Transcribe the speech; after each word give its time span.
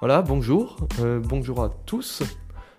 Voilà, 0.00 0.22
bonjour, 0.22 0.76
euh, 1.00 1.18
bonjour 1.18 1.60
à 1.60 1.70
tous. 1.70 2.22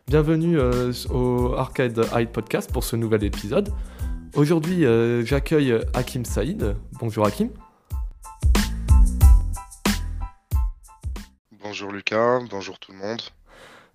Bienvenue 0.08 0.58
euh, 0.58 0.94
au 1.10 1.54
Arcade 1.54 2.00
Hyde 2.16 2.30
Podcast 2.30 2.72
pour 2.72 2.86
ce 2.86 2.96
nouvel 2.96 3.26
épisode. 3.26 3.74
Aujourd'hui, 4.36 4.86
euh, 4.86 5.26
j'accueille 5.26 5.78
Hakim 5.94 6.24
Saïd. 6.24 6.78
Bonjour 6.94 7.28
Hakim. 7.28 7.50
Bonjour 11.62 11.92
Lucas, 11.92 12.40
bonjour 12.50 12.80
tout 12.80 12.94
le 12.94 13.00
monde. 13.00 13.22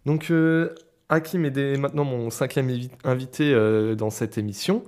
Donc, 0.05 0.31
Hakim 1.09 1.47
est 1.47 1.79
maintenant 1.79 2.05
mon 2.05 2.29
cinquième 2.29 2.71
invité 3.05 3.55
dans 3.97 4.11
cette 4.11 4.37
émission. 4.37 4.85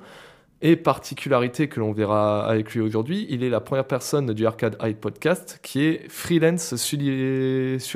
Et 0.62 0.76
particularité 0.76 1.68
que 1.68 1.80
l'on 1.80 1.92
verra 1.92 2.46
avec 2.46 2.74
lui 2.74 2.80
aujourd'hui, 2.80 3.26
il 3.28 3.44
est 3.44 3.50
la 3.50 3.60
première 3.60 3.86
personne 3.86 4.32
du 4.32 4.46
Arcade 4.46 4.76
Hype 4.82 5.00
Podcast 5.00 5.60
qui 5.62 5.84
est 5.84 6.08
freelance 6.08 6.76
sur 6.76 6.98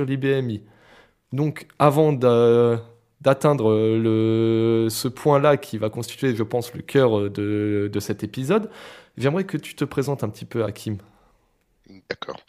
l'IBMI. 0.05 0.63
Donc 1.33 1.67
avant 1.79 2.13
d'atteindre 2.13 3.71
ce 4.91 5.09
point-là 5.09 5.57
qui 5.57 5.79
va 5.79 5.89
constituer, 5.89 6.37
je 6.37 6.43
pense, 6.43 6.75
le 6.75 6.83
cœur 6.83 7.31
de, 7.31 7.89
de 7.91 8.01
cet 8.01 8.25
épisode, 8.25 8.71
j'aimerais 9.17 9.45
que 9.45 9.57
tu 9.57 9.75
te 9.75 9.85
présentes 9.85 10.23
un 10.23 10.29
petit 10.29 10.45
peu, 10.45 10.65
Hakim. 10.65 10.99
D'accord. 12.11 12.41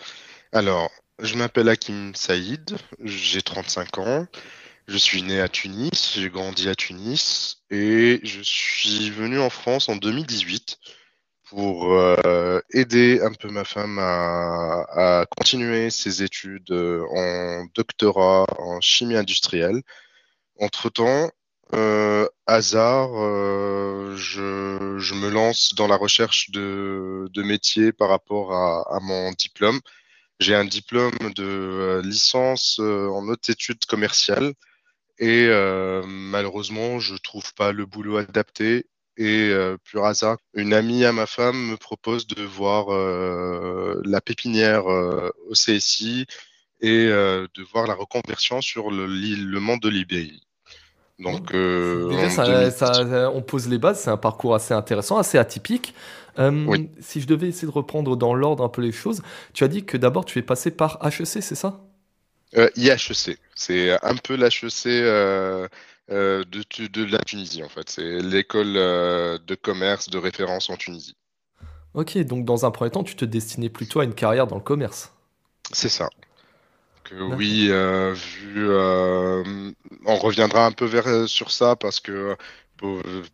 Alors, 0.51 0.89
je 1.21 1.35
m'appelle 1.37 1.69
Hakim 1.69 2.13
Saïd, 2.15 2.77
j'ai 3.03 3.41
35 3.41 3.97
ans. 3.99 4.27
Je 4.91 4.97
suis 4.97 5.21
né 5.21 5.39
à 5.39 5.47
Tunis, 5.47 6.15
j'ai 6.17 6.29
grandi 6.29 6.67
à 6.67 6.75
Tunis 6.75 7.63
et 7.69 8.19
je 8.23 8.41
suis 8.41 9.09
venu 9.09 9.39
en 9.39 9.49
France 9.49 9.87
en 9.87 9.95
2018 9.95 10.79
pour 11.45 11.93
euh, 11.93 12.59
aider 12.73 13.21
un 13.21 13.31
peu 13.31 13.49
ma 13.49 13.63
femme 13.63 13.99
à, 13.99 15.25
continuer 15.37 15.91
ses 15.91 16.23
études 16.23 16.71
euh, 16.71 17.05
en 17.09 17.67
doctorat 17.73 18.45
en 18.59 18.81
chimie 18.81 19.15
industrielle. 19.15 19.81
Entre-temps, 20.59 21.31
euh, 21.73 22.27
hasard, 22.45 23.11
je, 24.17 25.13
me 25.13 25.29
lance 25.29 25.73
dans 25.73 25.87
la 25.87 25.95
recherche 25.95 26.51
de, 26.51 27.29
de 27.33 27.43
métiers 27.43 27.93
par 27.93 28.09
rapport 28.09 28.51
à, 28.53 28.93
à 28.93 28.99
mon 28.99 29.31
diplôme. 29.31 29.79
J'ai 30.41 30.53
un 30.53 30.65
diplôme 30.65 31.17
de 31.33 32.01
licence 32.03 32.77
en 32.79 33.25
haute 33.29 33.47
études 33.47 33.85
commerciales 33.85 34.53
et 35.21 35.45
euh, 35.47 36.01
malheureusement, 36.07 36.99
je 36.99 37.15
trouve 37.15 37.53
pas 37.53 37.71
le 37.71 37.85
boulot 37.85 38.17
adapté. 38.17 38.87
Et 39.17 39.49
euh, 39.51 39.77
pur 39.83 40.05
hasard, 40.05 40.37
une 40.55 40.73
amie 40.73 41.05
à 41.05 41.11
ma 41.11 41.27
femme 41.27 41.55
me 41.55 41.77
propose 41.77 42.25
de 42.25 42.41
voir 42.41 42.87
euh, 42.89 44.01
la 44.03 44.19
pépinière 44.19 44.87
au 44.87 45.53
CSI 45.53 46.25
et 46.81 47.05
de 47.05 47.71
voir 47.71 47.85
la 47.85 47.93
reconversion 47.93 48.61
sur 48.61 48.89
le, 48.89 49.05
le 49.05 49.59
monde 49.59 49.79
de 49.81 49.89
l'IBI. 49.89 50.41
Donc, 51.19 51.51
Déjà, 51.51 53.29
on 53.31 53.43
pose 53.43 53.69
les 53.69 53.77
bases. 53.77 53.99
C'est 53.99 54.09
un 54.09 54.17
parcours 54.17 54.55
assez 54.55 54.73
intéressant, 54.73 55.17
assez 55.17 55.37
atypique. 55.37 55.93
Si 56.99 57.21
je 57.21 57.27
devais 57.27 57.49
essayer 57.49 57.67
de 57.67 57.73
reprendre 57.73 58.17
dans 58.17 58.33
l'ordre 58.33 58.63
un 58.63 58.69
peu 58.69 58.81
les 58.81 58.91
choses, 58.91 59.21
tu 59.53 59.63
as 59.63 59.67
dit 59.67 59.85
que 59.85 59.97
d'abord 59.97 60.25
tu 60.25 60.39
es 60.39 60.41
passé 60.41 60.71
par 60.71 60.97
HEC, 61.05 61.27
c'est 61.27 61.53
ça? 61.53 61.90
Euh, 62.57 62.69
IHEC, 62.75 63.37
c'est 63.55 64.03
un 64.03 64.15
peu 64.15 64.35
l'HEC 64.35 64.87
euh, 64.87 65.67
euh, 66.09 66.43
de, 66.45 66.87
de, 66.87 67.05
la 67.05 67.19
Tunisie 67.19 67.63
en 67.63 67.69
fait. 67.69 67.89
C'est 67.89 68.19
l'école 68.19 68.75
euh, 68.75 69.37
de 69.45 69.55
commerce 69.55 70.09
de 70.09 70.17
référence 70.17 70.69
en 70.69 70.75
Tunisie. 70.75 71.15
Ok, 71.93 72.17
donc 72.19 72.45
dans 72.45 72.65
un 72.65 72.71
premier 72.71 72.91
temps, 72.91 73.03
tu 73.03 73.15
te 73.15 73.25
destinais 73.25 73.69
plutôt 73.69 73.99
à 73.99 74.03
une 74.03 74.13
carrière 74.13 74.47
dans 74.47 74.55
le 74.55 74.61
commerce. 74.61 75.13
C'est 75.71 75.89
ça. 75.89 76.09
oui, 77.11 77.67
vu, 77.67 78.69
on 80.05 80.15
reviendra 80.15 80.65
un 80.65 80.71
peu 80.71 80.85
vers, 80.85 81.27
sur 81.27 81.51
ça 81.51 81.75
parce 81.75 81.99
que 81.99 82.35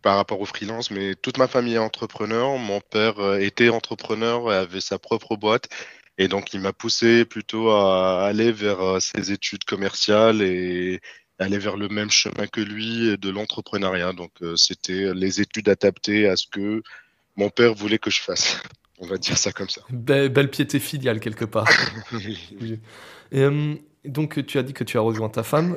par 0.02 0.18
rapport 0.18 0.42
au 0.42 0.46
freelance, 0.46 0.92
mais 0.92 1.16
toute 1.16 1.38
ma 1.38 1.48
famille 1.48 1.76
est 1.76 1.80
entrepreneur. 1.80 2.58
Mon 2.58 2.82
père 2.82 3.36
était 3.36 3.70
entrepreneur 3.70 4.52
et 4.52 4.56
avait 4.56 4.82
sa 4.82 5.00
propre 5.00 5.38
boîte. 5.38 5.70
Et 6.18 6.28
donc, 6.28 6.54
il 6.54 6.62
m'a 6.62 6.74
poussé 6.74 7.26
plutôt 7.26 7.70
à 7.70 8.26
aller 8.26 8.52
vers 8.52 8.82
euh, 8.82 9.00
ses 9.00 9.32
études 9.32 9.64
commerciales 9.66 10.42
et 10.42 11.00
aller 11.38 11.60
vers 11.60 11.78
le 11.78 11.88
même 11.90 12.10
chemin 12.10 12.48
que 12.48 12.62
lui 12.62 13.16
de 13.18 13.30
l'entrepreneuriat. 13.30 14.14
Donc, 14.14 14.32
euh, 14.42 14.56
c'était 14.56 15.14
les 15.14 15.42
études 15.42 15.70
adaptées 15.70 16.28
à 16.28 16.36
ce 16.36 16.48
que 16.48 16.82
mon 17.36 17.50
père 17.50 17.76
voulait 17.76 18.00
que 18.00 18.10
je 18.10 18.22
fasse. 18.22 18.60
On 19.00 19.06
va 19.06 19.18
dire 19.18 19.38
ça 19.38 19.52
comme 19.52 19.70
ça. 19.70 19.82
belle 19.92 20.50
piété 20.50 20.80
filiale 20.80 21.20
quelque 21.20 21.46
part. 21.46 21.70
Et, 23.32 23.42
euh, 23.42 23.76
donc, 24.06 24.44
tu 24.48 24.58
as 24.58 24.64
dit 24.64 24.74
que 24.74 24.84
tu 24.84 24.98
as 24.98 25.02
rejoint 25.02 25.30
ta 25.30 25.44
femme 25.44 25.76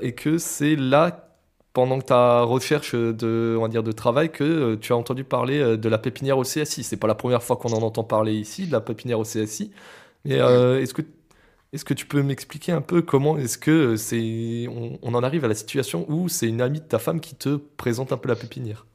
et 0.00 0.14
que 0.14 0.38
c'est 0.38 0.76
là 0.76 1.33
pendant 1.74 2.00
ta 2.00 2.42
recherche 2.42 2.94
de, 2.94 3.56
on 3.58 3.62
va 3.62 3.68
dire, 3.68 3.82
de 3.82 3.92
travail 3.92 4.30
que 4.30 4.44
euh, 4.44 4.76
tu 4.76 4.92
as 4.92 4.96
entendu 4.96 5.24
parler 5.24 5.58
euh, 5.58 5.76
de 5.76 5.88
la 5.88 5.98
pépinière 5.98 6.38
au 6.38 6.44
CSI. 6.44 6.84
C'est 6.84 6.96
pas 6.96 7.08
la 7.08 7.16
première 7.16 7.42
fois 7.42 7.56
qu'on 7.56 7.72
en 7.72 7.82
entend 7.82 8.04
parler 8.04 8.32
ici, 8.32 8.68
de 8.68 8.72
la 8.72 8.80
pépinière 8.80 9.18
au 9.18 9.24
CSI. 9.24 9.72
Mais 10.24 10.38
euh, 10.38 10.80
est-ce 10.80 10.94
que, 10.94 11.02
est 11.72 11.84
que 11.84 11.92
tu 11.92 12.06
peux 12.06 12.22
m'expliquer 12.22 12.70
un 12.70 12.80
peu 12.80 13.02
comment 13.02 13.36
est-ce 13.36 13.58
que 13.58 13.96
c'est, 13.96 14.68
on, 14.70 15.14
en 15.14 15.22
arrive 15.24 15.44
à 15.44 15.48
la 15.48 15.56
situation 15.56 16.06
où 16.08 16.28
c'est 16.28 16.46
une 16.46 16.62
amie 16.62 16.80
de 16.80 16.86
ta 16.86 17.00
femme 17.00 17.20
qui 17.20 17.34
te 17.34 17.56
présente 17.56 18.12
un 18.12 18.18
peu 18.18 18.28
la 18.28 18.36
pépinière? 18.36 18.86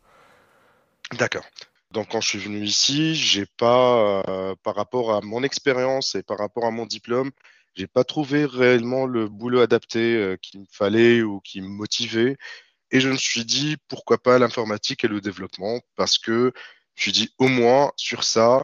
D'accord. 1.19 1.44
Donc 1.91 2.07
quand 2.12 2.22
je 2.22 2.29
suis 2.29 2.39
venu 2.39 2.63
ici, 2.63 3.13
j'ai 3.13 3.45
pas, 3.45 4.23
par 4.63 4.75
rapport 4.75 5.13
à 5.13 5.22
mon 5.22 5.44
expérience 5.44 6.16
et 6.16 6.23
par 6.23 6.38
rapport 6.38 6.66
à 6.66 6.72
mon 6.72 6.85
diplôme, 6.85 7.31
j'ai 7.75 7.88
pas 7.88 8.03
trouvé 8.03 8.45
réellement 8.45 9.06
le 9.06 9.28
boulot 9.28 9.59
adapté 9.59 10.35
qu'il 10.41 10.62
me 10.62 10.66
fallait 10.72 11.23
ou 11.23 11.41
qui 11.41 11.62
me 11.62 11.68
motivait. 11.68 12.38
Et 12.91 13.00
je 13.00 13.09
me 13.09 13.17
suis 13.17 13.45
dit, 13.45 13.77
pourquoi 13.88 14.17
pas 14.17 14.39
l'informatique 14.39 15.03
et 15.03 15.07
le 15.07 15.22
développement 15.22 15.79
Parce 15.95 16.17
que 16.17 16.51
je 16.95 17.01
me 17.01 17.03
suis 17.03 17.11
dit, 17.11 17.33
au 17.38 17.47
moins, 17.47 17.91
sur 17.97 18.23
ça, 18.23 18.63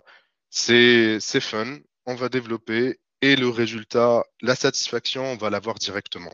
c'est 0.49 1.19
fun, 1.41 1.79
on 2.05 2.15
va 2.15 2.29
développer 2.29 2.99
et 3.21 3.35
le 3.35 3.49
résultat, 3.49 4.23
la 4.41 4.55
satisfaction, 4.55 5.25
on 5.25 5.37
va 5.37 5.49
l'avoir 5.49 5.75
directement. 5.75 6.31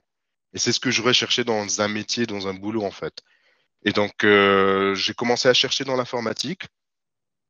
Et 0.53 0.59
c'est 0.59 0.73
ce 0.73 0.79
que 0.79 0.91
je 0.91 1.01
recherchais 1.01 1.43
dans 1.43 1.81
un 1.81 1.87
métier, 1.87 2.25
dans 2.25 2.47
un 2.47 2.53
boulot, 2.53 2.83
en 2.83 2.91
fait. 2.91 3.21
Et 3.83 3.91
donc, 3.91 4.23
euh, 4.23 4.93
j'ai 4.95 5.13
commencé 5.13 5.47
à 5.47 5.53
chercher 5.53 5.83
dans 5.85 5.95
l'informatique. 5.95 6.63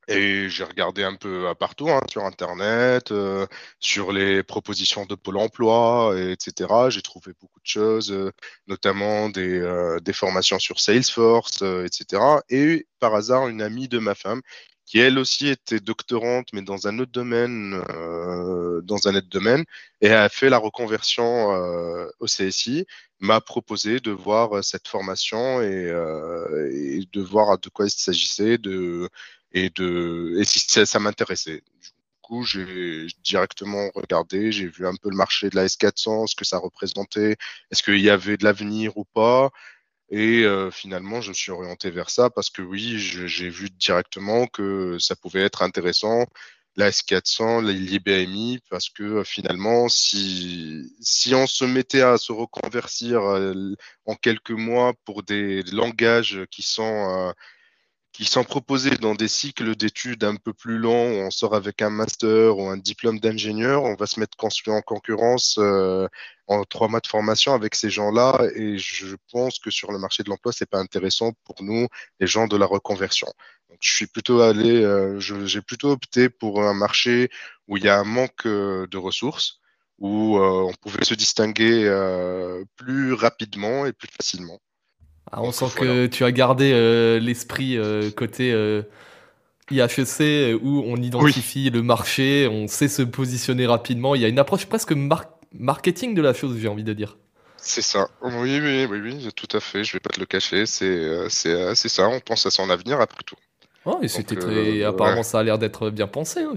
Et 0.07 0.49
j'ai 0.49 0.63
regardé 0.63 1.03
un 1.03 1.15
peu 1.15 1.53
partout, 1.59 1.89
hein, 1.89 2.01
sur 2.09 2.25
Internet, 2.25 3.11
euh, 3.11 3.45
sur 3.79 4.11
les 4.11 4.41
propositions 4.41 5.05
de 5.05 5.13
Pôle 5.15 5.37
emploi, 5.37 6.13
etc. 6.17 6.89
J'ai 6.89 7.01
trouvé 7.03 7.33
beaucoup 7.39 7.59
de 7.59 7.67
choses, 7.67 8.11
euh, 8.11 8.31
notamment 8.67 9.29
des, 9.29 9.59
euh, 9.59 9.99
des, 9.99 10.13
formations 10.13 10.57
sur 10.59 10.79
Salesforce, 10.79 11.61
etc. 11.61 12.21
Et 12.49 12.87
par 12.99 13.13
hasard, 13.15 13.47
une 13.47 13.61
amie 13.61 13.87
de 13.87 13.99
ma 13.99 14.15
femme, 14.15 14.41
qui 14.85 14.99
elle 14.99 15.19
aussi 15.19 15.47
était 15.47 15.79
doctorante, 15.79 16.47
mais 16.53 16.63
dans 16.63 16.87
un 16.87 16.99
autre 16.99 17.11
domaine, 17.11 17.81
dans 18.83 19.07
un 19.07 19.15
autre 19.15 19.29
domaine, 19.29 19.63
et 20.01 20.11
a 20.11 20.27
fait 20.29 20.49
la 20.49 20.57
reconversion 20.57 21.49
au 22.19 22.25
CSI, 22.25 22.85
m'a 23.19 23.39
proposé 23.39 23.99
de 23.99 24.11
voir 24.11 24.63
cette 24.63 24.87
formation 24.89 25.61
et, 25.61 25.85
et 26.73 27.07
de 27.11 27.21
voir 27.21 27.57
de 27.59 27.69
quoi 27.69 27.85
il 27.85 27.91
s'agissait, 27.91 28.57
de 28.57 29.09
et, 29.53 29.69
de, 29.69 30.35
et 30.39 30.45
si 30.45 30.59
ça, 30.59 30.99
m'intéressait. 30.99 31.63
Du 31.81 31.89
coup, 32.21 32.43
j'ai 32.43 33.07
directement 33.23 33.89
regardé, 33.95 34.51
j'ai 34.51 34.67
vu 34.67 34.87
un 34.87 34.95
peu 34.95 35.09
le 35.09 35.15
marché 35.15 35.49
de 35.49 35.55
la 35.55 35.65
S400, 35.65 36.27
ce 36.27 36.35
que 36.35 36.45
ça 36.45 36.57
représentait, 36.57 37.37
est-ce 37.71 37.83
qu'il 37.83 37.99
y 37.99 38.09
avait 38.09 38.37
de 38.37 38.43
l'avenir 38.43 38.97
ou 38.97 39.05
pas. 39.05 39.51
Et 40.09 40.43
euh, 40.43 40.71
finalement, 40.71 41.21
je 41.21 41.29
me 41.29 41.33
suis 41.33 41.51
orienté 41.51 41.89
vers 41.89 42.09
ça 42.09 42.29
parce 42.29 42.49
que 42.49 42.61
oui, 42.61 42.99
j'ai 42.99 43.49
vu 43.49 43.69
directement 43.69 44.45
que 44.47 44.97
ça 44.99 45.15
pouvait 45.15 45.41
être 45.41 45.61
intéressant, 45.63 46.25
la 46.75 46.89
S400, 46.91 47.65
l'IBMI, 47.65 48.59
parce 48.69 48.89
que 48.89 49.03
euh, 49.03 49.23
finalement, 49.23 49.87
si, 49.89 50.93
si 51.01 51.33
on 51.33 51.47
se 51.47 51.63
mettait 51.65 52.01
à 52.01 52.17
se 52.17 52.33
reconvertir 52.33 53.21
euh, 53.21 53.73
en 54.05 54.15
quelques 54.15 54.51
mois 54.51 54.93
pour 55.05 55.23
des 55.23 55.63
langages 55.63 56.41
qui 56.51 56.61
sont 56.61 57.33
qui 58.13 58.25
sont 58.25 58.43
proposés 58.43 58.97
dans 58.97 59.15
des 59.15 59.27
cycles 59.29 59.75
d'études 59.75 60.23
un 60.23 60.35
peu 60.35 60.53
plus 60.53 60.77
longs, 60.77 61.11
où 61.11 61.25
on 61.25 61.31
sort 61.31 61.55
avec 61.55 61.81
un 61.81 61.89
master 61.89 62.57
ou 62.57 62.67
un 62.67 62.77
diplôme 62.77 63.19
d'ingénieur, 63.19 63.83
on 63.83 63.95
va 63.95 64.05
se 64.05 64.19
mettre 64.19 64.37
en 64.67 64.81
concurrence 64.81 65.55
euh, 65.59 66.07
en 66.47 66.63
trois 66.65 66.89
mois 66.89 66.99
de 66.99 67.07
formation 67.07 67.53
avec 67.53 67.73
ces 67.75 67.89
gens-là. 67.89 68.41
Et 68.55 68.77
je 68.77 69.15
pense 69.31 69.59
que 69.59 69.71
sur 69.71 69.91
le 69.91 69.97
marché 69.97 70.23
de 70.23 70.29
l'emploi, 70.29 70.51
c'est 70.51 70.69
pas 70.69 70.79
intéressant 70.79 71.31
pour 71.45 71.63
nous, 71.63 71.87
les 72.19 72.27
gens 72.27 72.47
de 72.47 72.57
la 72.57 72.65
reconversion. 72.65 73.27
Donc, 73.69 73.77
je 73.81 73.93
suis 73.93 74.07
plutôt 74.07 74.41
allé, 74.41 74.83
euh, 74.83 75.19
j'ai 75.19 75.61
plutôt 75.61 75.91
opté 75.91 76.29
pour 76.29 76.63
un 76.63 76.73
marché 76.73 77.29
où 77.67 77.77
il 77.77 77.85
y 77.85 77.89
a 77.89 77.97
un 77.97 78.03
manque 78.03 78.45
euh, 78.45 78.87
de 78.87 78.97
ressources, 78.97 79.61
où 79.99 80.37
on 80.37 80.73
pouvait 80.81 81.05
se 81.05 81.13
distinguer 81.13 81.85
plus 82.75 83.13
rapidement 83.13 83.85
et 83.85 83.93
plus 83.93 84.09
facilement. 84.09 84.59
Ah, 85.31 85.41
on 85.41 85.51
sent 85.51 85.65
que 85.75 86.07
tu 86.07 86.23
as 86.23 86.31
gardé 86.31 86.71
euh, 86.73 87.19
l'esprit 87.19 87.77
euh, 87.77 88.11
côté 88.11 88.51
euh, 88.51 88.81
IHEC 89.69 90.59
où 90.61 90.83
on 90.85 90.97
identifie 90.97 91.69
le 91.69 91.81
marché, 91.81 92.47
on 92.51 92.67
sait 92.67 92.87
se 92.87 93.01
positionner 93.01 93.65
rapidement. 93.65 94.15
Il 94.15 94.21
y 94.21 94.25
a 94.25 94.27
une 94.27 94.39
approche 94.39 94.65
presque 94.65 94.93
marketing 95.53 96.15
de 96.15 96.21
la 96.21 96.33
chose, 96.33 96.57
j'ai 96.59 96.67
envie 96.67 96.83
de 96.83 96.93
dire. 96.93 97.17
C'est 97.61 97.83
ça. 97.83 98.09
Oui, 98.21 98.59
oui, 98.59 98.87
oui, 98.89 98.99
oui, 98.99 99.29
tout 99.35 99.55
à 99.55 99.59
fait. 99.59 99.83
Je 99.83 99.93
vais 99.93 99.99
pas 99.99 100.09
te 100.09 100.19
le 100.19 100.25
cacher. 100.25 100.65
C'est 100.65 100.85
euh, 100.85 101.29
ça. 101.29 102.07
On 102.07 102.19
pense 102.19 102.45
à 102.45 102.51
son 102.51 102.69
avenir 102.69 102.99
après 102.99 103.23
tout. 103.23 103.35
Oh, 103.85 103.99
et 104.01 104.07
c'était 104.07 104.35
très... 104.35 104.83
Apparemment, 104.83 105.23
ça 105.23 105.39
a 105.39 105.43
l'air 105.43 105.57
d'être 105.57 105.89
bien 105.89 106.07
pensé. 106.07 106.41
Hein. 106.41 106.55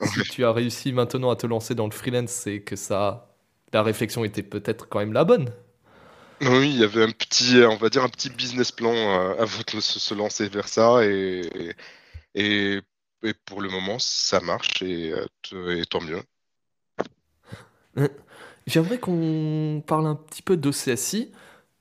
si 0.00 0.22
tu 0.30 0.44
as 0.44 0.52
réussi 0.52 0.92
maintenant 0.92 1.30
à 1.30 1.36
te 1.36 1.46
lancer 1.46 1.74
dans 1.74 1.86
le 1.86 1.92
freelance, 1.92 2.30
c'est 2.30 2.60
que 2.60 2.76
ça, 2.76 3.34
la 3.72 3.82
réflexion 3.82 4.24
était 4.24 4.42
peut-être 4.42 4.88
quand 4.88 4.98
même 4.98 5.12
la 5.12 5.24
bonne. 5.24 5.50
Oui, 6.42 6.70
il 6.70 6.80
y 6.80 6.84
avait 6.84 7.02
un 7.02 7.10
petit, 7.10 7.62
on 7.64 7.76
va 7.76 7.88
dire, 7.88 8.04
un 8.04 8.08
petit 8.08 8.30
business 8.30 8.70
plan 8.72 8.92
avant 9.38 9.62
de 9.74 9.80
se, 9.80 10.14
lancer 10.14 10.48
vers 10.48 10.68
ça. 10.68 11.04
Et, 11.04 11.72
et, 12.34 12.80
pour 13.46 13.60
le 13.60 13.68
moment, 13.68 13.98
ça 13.98 14.40
marche 14.40 14.82
et, 14.82 15.12
et 15.52 15.84
tant 15.86 16.00
mieux. 16.00 16.22
J'aimerais 18.66 18.98
qu'on 18.98 19.82
parle 19.86 20.06
un 20.06 20.16
petit 20.16 20.42
peu 20.42 20.56
d'OCSI, 20.56 21.30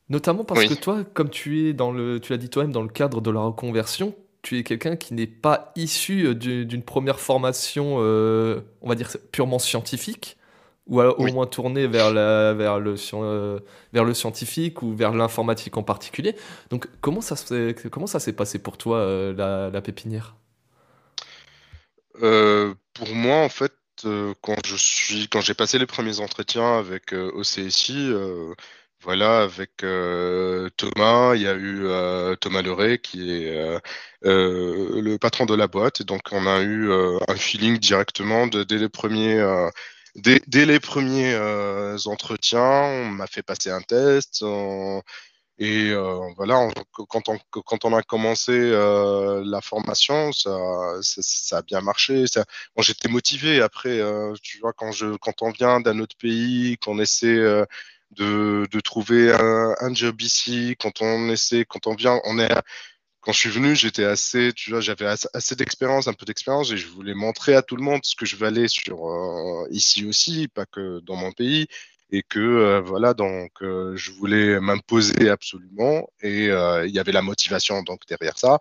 notamment 0.10 0.44
parce 0.44 0.66
que 0.66 0.74
toi, 0.76 1.04
comme 1.04 1.30
tu 1.30 1.68
es 1.68 1.74
dans 1.74 1.92
le, 1.92 2.20
tu 2.20 2.32
l'as 2.32 2.38
dit 2.38 2.50
toi-même, 2.50 2.72
dans 2.72 2.84
le 2.84 2.90
cadre 2.90 3.22
de 3.22 3.32
la 3.32 3.42
reconversion, 3.42 4.16
tu 4.44 4.60
es 4.60 4.64
quelqu'un 4.64 4.96
qui 4.96 5.16
n'est 5.16 5.26
pas 5.26 5.72
issu 5.76 6.28
euh, 6.28 6.36
d'une 6.36 6.84
première 6.84 7.20
formation, 7.20 7.98
euh, 8.00 8.62
on 8.82 8.90
va 8.90 8.96
dire 8.96 9.10
purement 9.32 9.58
scientifique, 9.58 10.38
ou 10.88 11.02
au 11.02 11.28
moins 11.34 11.48
tourné 11.48 11.88
vers, 11.88 12.14
la, 12.14 12.54
vers, 12.54 12.80
le, 12.80 12.96
euh, 13.14 13.60
vers 13.94 14.04
le 14.04 14.14
scientifique 14.14 14.82
ou 14.82 14.96
vers 14.96 15.14
l'informatique 15.14 15.78
en 15.78 15.84
particulier. 15.84 16.36
Donc 16.70 16.88
comment 17.02 17.22
ça 17.22 17.36
comment 17.92 18.08
ça 18.08 18.20
s'est 18.20 18.34
passé 18.34 18.60
pour 18.60 18.78
toi 18.78 19.34
la, 19.36 19.70
la, 19.70 19.82
pépinière? 19.82 20.36
Pour 22.14 23.14
moi, 23.14 23.38
en 23.38 23.50
fait, 23.50 23.74
euh, 24.06 24.34
quand 24.42 24.56
je 24.66 24.76
suis, 24.76 25.28
quand 25.30 25.42
j'ai 25.42 25.54
passé 25.54 25.80
les 25.80 25.86
premiers 25.86 26.20
entretiens 26.20 26.78
avec 26.78 27.14
euh, 27.14 27.32
OCSI, 27.34 28.10
euh, 28.12 28.54
voilà, 29.02 29.44
avec 29.44 29.78
Thomas, 30.78 31.36
il 31.36 31.42
y 31.44 31.48
a 31.48 31.56
eu 31.56 31.86
Thomas 32.40 32.62
Leray 32.64 33.00
qui 33.00 33.32
est 33.34 33.80
le 34.24 35.18
patron 35.18 35.46
de 35.46 35.54
la 35.56 35.68
boîte, 35.68 36.02
et 36.02 36.04
donc 36.06 36.22
on 36.32 36.48
a 36.48 36.62
eu 36.62 36.92
un 36.92 37.36
feeling 37.36 37.78
directement 37.78 38.48
dès 38.48 38.78
les 38.78 38.90
premiers. 38.90 39.40
Dès, 40.16 40.66
les 40.66 40.80
premiers 40.80 41.36
entretiens, 42.06 42.62
on 42.62 43.10
m'a 43.10 43.28
fait 43.28 43.44
passer 43.44 43.70
un 43.70 43.82
test. 43.82 44.44
Et 45.58 45.92
euh, 45.92 46.20
voilà, 46.36 46.68
quand, 47.08 47.30
on, 47.30 47.94
a 47.94 48.04
commencé 48.04 48.52
euh, 48.52 49.42
la 49.46 49.62
formation, 49.62 50.34
ça, 50.34 50.50
a 51.58 51.62
bien 51.62 51.80
marché. 51.80 52.26
J'étais 52.80 53.08
motivé. 53.08 53.62
Après, 53.62 54.00
euh, 54.00 54.34
tu 54.42 54.60
vois, 54.60 54.74
quand, 54.74 54.92
on 55.42 55.52
vient 55.52 55.80
d'un 55.80 56.00
autre 56.00 56.18
pays, 56.18 56.78
qu'on 56.78 57.00
essaie 57.00 57.38
de, 58.12 58.68
de, 58.70 58.80
trouver 58.82 59.32
un, 59.34 59.76
un, 59.80 59.94
job 59.94 60.22
ici, 60.22 60.76
quand 60.80 61.02
on 61.02 61.30
essaie, 61.30 61.64
quand 61.66 61.88
on 61.88 61.96
vient, 61.96 62.20
on 62.26 62.38
est, 62.38 62.52
quand 63.26 63.34
je 63.34 63.40
suis 63.40 63.50
venu, 63.50 63.76
j'étais 63.76 64.06
assez, 64.06 64.54
tu 64.54 64.70
vois, 64.70 64.82
j'avais 64.82 65.08
assez, 65.34 65.56
d'expérience, 65.56 66.08
un 66.08 66.14
peu 66.14 66.26
d'expérience, 66.26 66.72
et 66.72 66.78
je 66.78 66.88
voulais 66.88 67.16
montrer 67.16 67.56
à 67.56 67.64
tout 67.64 67.76
le 67.76 67.84
monde 67.84 68.02
ce 68.04 68.16
que 68.16 68.26
je 68.26 68.36
valais 68.36 68.68
sur 68.68 68.98
ici 69.72 70.06
aussi, 70.06 70.48
pas 70.48 70.66
que 70.66 71.00
dans 71.02 71.16
mon 71.16 71.32
pays 71.32 71.68
et 72.12 72.24
que 72.24 72.40
euh, 72.40 72.82
voilà 72.82 73.14
donc 73.14 73.52
euh, 73.62 73.96
je 73.96 74.12
voulais 74.12 74.60
m'imposer 74.60 75.30
absolument 75.30 76.08
et 76.22 76.50
euh, 76.50 76.86
il 76.88 76.94
y 76.94 77.00
avait 77.00 77.12
la 77.12 77.22
motivation 77.22 77.82
donc 77.84 78.02
derrière 78.08 78.38
ça. 78.38 78.60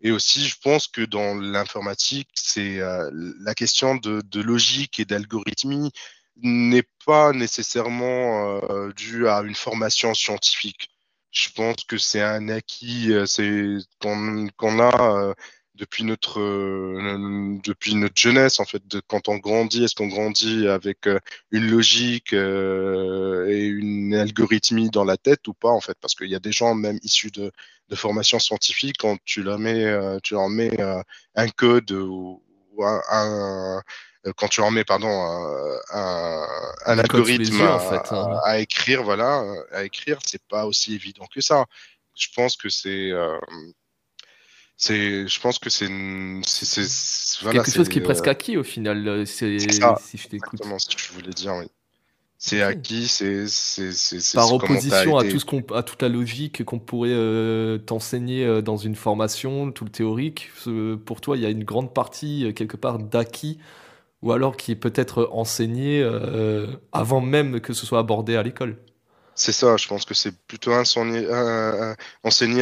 Et 0.00 0.10
aussi 0.12 0.46
je 0.48 0.56
pense 0.62 0.86
que 0.88 1.02
dans 1.02 1.34
l'informatique 1.34 2.28
c'est 2.34 2.78
la 2.78 3.54
question 3.54 3.96
de, 3.96 4.40
logique 4.40 5.00
et 5.00 5.04
d'algorithmie 5.04 5.90
n'est 6.36 6.86
pas 7.04 7.32
nécessairement 7.32 8.60
due 8.96 9.26
à 9.28 9.40
une 9.40 9.56
formation 9.56 10.14
scientifique 10.14 10.88
je 11.30 11.48
pense 11.50 11.84
que 11.84 11.98
c'est 11.98 12.22
un 12.22 12.48
acquis 12.48 13.12
c'est 13.26 13.78
qu'on 14.00 14.80
a 14.80 15.34
depuis 15.78 16.04
notre 16.04 16.40
euh, 16.40 17.58
depuis 17.64 17.94
notre 17.94 18.20
jeunesse 18.20 18.60
en 18.60 18.64
fait 18.64 18.86
de 18.86 19.00
quand 19.00 19.28
on 19.28 19.38
grandit 19.38 19.84
est-ce 19.84 19.94
qu'on 19.94 20.08
grandit 20.08 20.68
avec 20.68 21.06
euh, 21.06 21.20
une 21.50 21.70
logique 21.70 22.32
euh, 22.32 23.48
et 23.48 23.64
une 23.64 24.14
algorithmie 24.14 24.90
dans 24.90 25.04
la 25.04 25.16
tête 25.16 25.46
ou 25.48 25.54
pas 25.54 25.70
en 25.70 25.80
fait? 25.80 25.96
Parce 26.00 26.14
qu'il 26.14 26.28
y 26.28 26.34
a 26.34 26.40
des 26.40 26.52
gens 26.52 26.74
même 26.74 26.98
issus 27.02 27.30
de, 27.30 27.52
de 27.88 27.96
formations 27.96 28.40
scientifiques 28.40 28.96
quand 28.98 29.16
tu 29.24 29.42
leur 29.42 29.58
mets 29.58 29.86
tu 30.22 30.34
leur 30.34 30.48
mets 30.48 30.76
un 31.34 31.48
code 31.48 31.92
ou, 31.92 32.42
un, 32.80 33.82
quand 34.36 34.48
tu 34.48 34.60
leur 34.60 34.70
mets 34.70 34.84
pardon 34.84 35.08
un, 35.08 36.46
un 36.86 36.98
algorithme 36.98 37.60
en 37.62 37.78
fait, 37.78 38.12
hein. 38.12 38.40
à, 38.44 38.58
écrire 38.58 39.02
voilà 39.02 39.44
à 39.72 39.84
écrire 39.84 40.18
c'est 40.26 40.42
pas 40.48 40.66
aussi 40.66 40.94
évident 40.94 41.26
que 41.32 41.40
ça 41.40 41.66
je 42.14 42.26
pense 42.34 42.56
que 42.56 42.68
c'est 42.68 43.12
c'est, 44.80 45.26
je 45.26 45.40
pense 45.40 45.58
que 45.58 45.70
c'est, 45.70 45.88
quelque 45.88 47.70
chose 47.70 47.88
qui 47.88 47.98
est 47.98 48.00
presque 48.00 48.28
euh, 48.28 48.30
acquis 48.30 48.56
au 48.56 48.62
final. 48.62 49.08
Euh, 49.08 49.24
c'est, 49.24 49.58
si 49.58 50.18
je 50.18 50.28
t'écoute. 50.28 50.54
Exactement 50.54 50.78
ce 50.78 50.94
que 50.94 51.02
je 51.02 51.12
voulais 51.12 51.32
dire. 51.32 51.56
Oui. 51.56 51.66
C'est 52.38 52.62
acquis, 52.62 53.08
c'est, 53.08 53.48
c'est, 53.48 54.34
par 54.34 54.52
opposition 54.54 55.18
à 55.18 55.24
tout 55.24 55.40
ce 55.40 55.44
qu'on, 55.44 55.62
à 55.74 55.82
toute 55.82 56.00
la 56.00 56.08
logique 56.08 56.64
qu'on 56.64 56.78
pourrait 56.78 57.10
euh, 57.10 57.78
t'enseigner 57.78 58.62
dans 58.62 58.76
une 58.76 58.94
formation, 58.94 59.72
tout 59.72 59.84
le 59.84 59.90
théorique. 59.90 60.52
Pour 61.04 61.20
toi, 61.20 61.36
il 61.36 61.42
y 61.42 61.46
a 61.46 61.50
une 61.50 61.64
grande 61.64 61.92
partie 61.92 62.54
quelque 62.54 62.76
part 62.76 63.00
d'acquis, 63.00 63.58
ou 64.22 64.32
alors 64.32 64.56
qui 64.56 64.74
peut-être 64.76 65.28
enseigné 65.32 66.02
avant 66.92 67.20
même 67.20 67.60
que 67.60 67.72
ce 67.72 67.86
soit 67.86 68.00
abordé 68.00 68.36
à 68.36 68.42
l'école. 68.42 68.76
C'est 69.38 69.52
ça, 69.52 69.76
je 69.76 69.86
pense 69.86 70.04
que 70.04 70.14
c'est 70.14 70.36
plutôt 70.48 70.72
enseigné, 70.72 71.24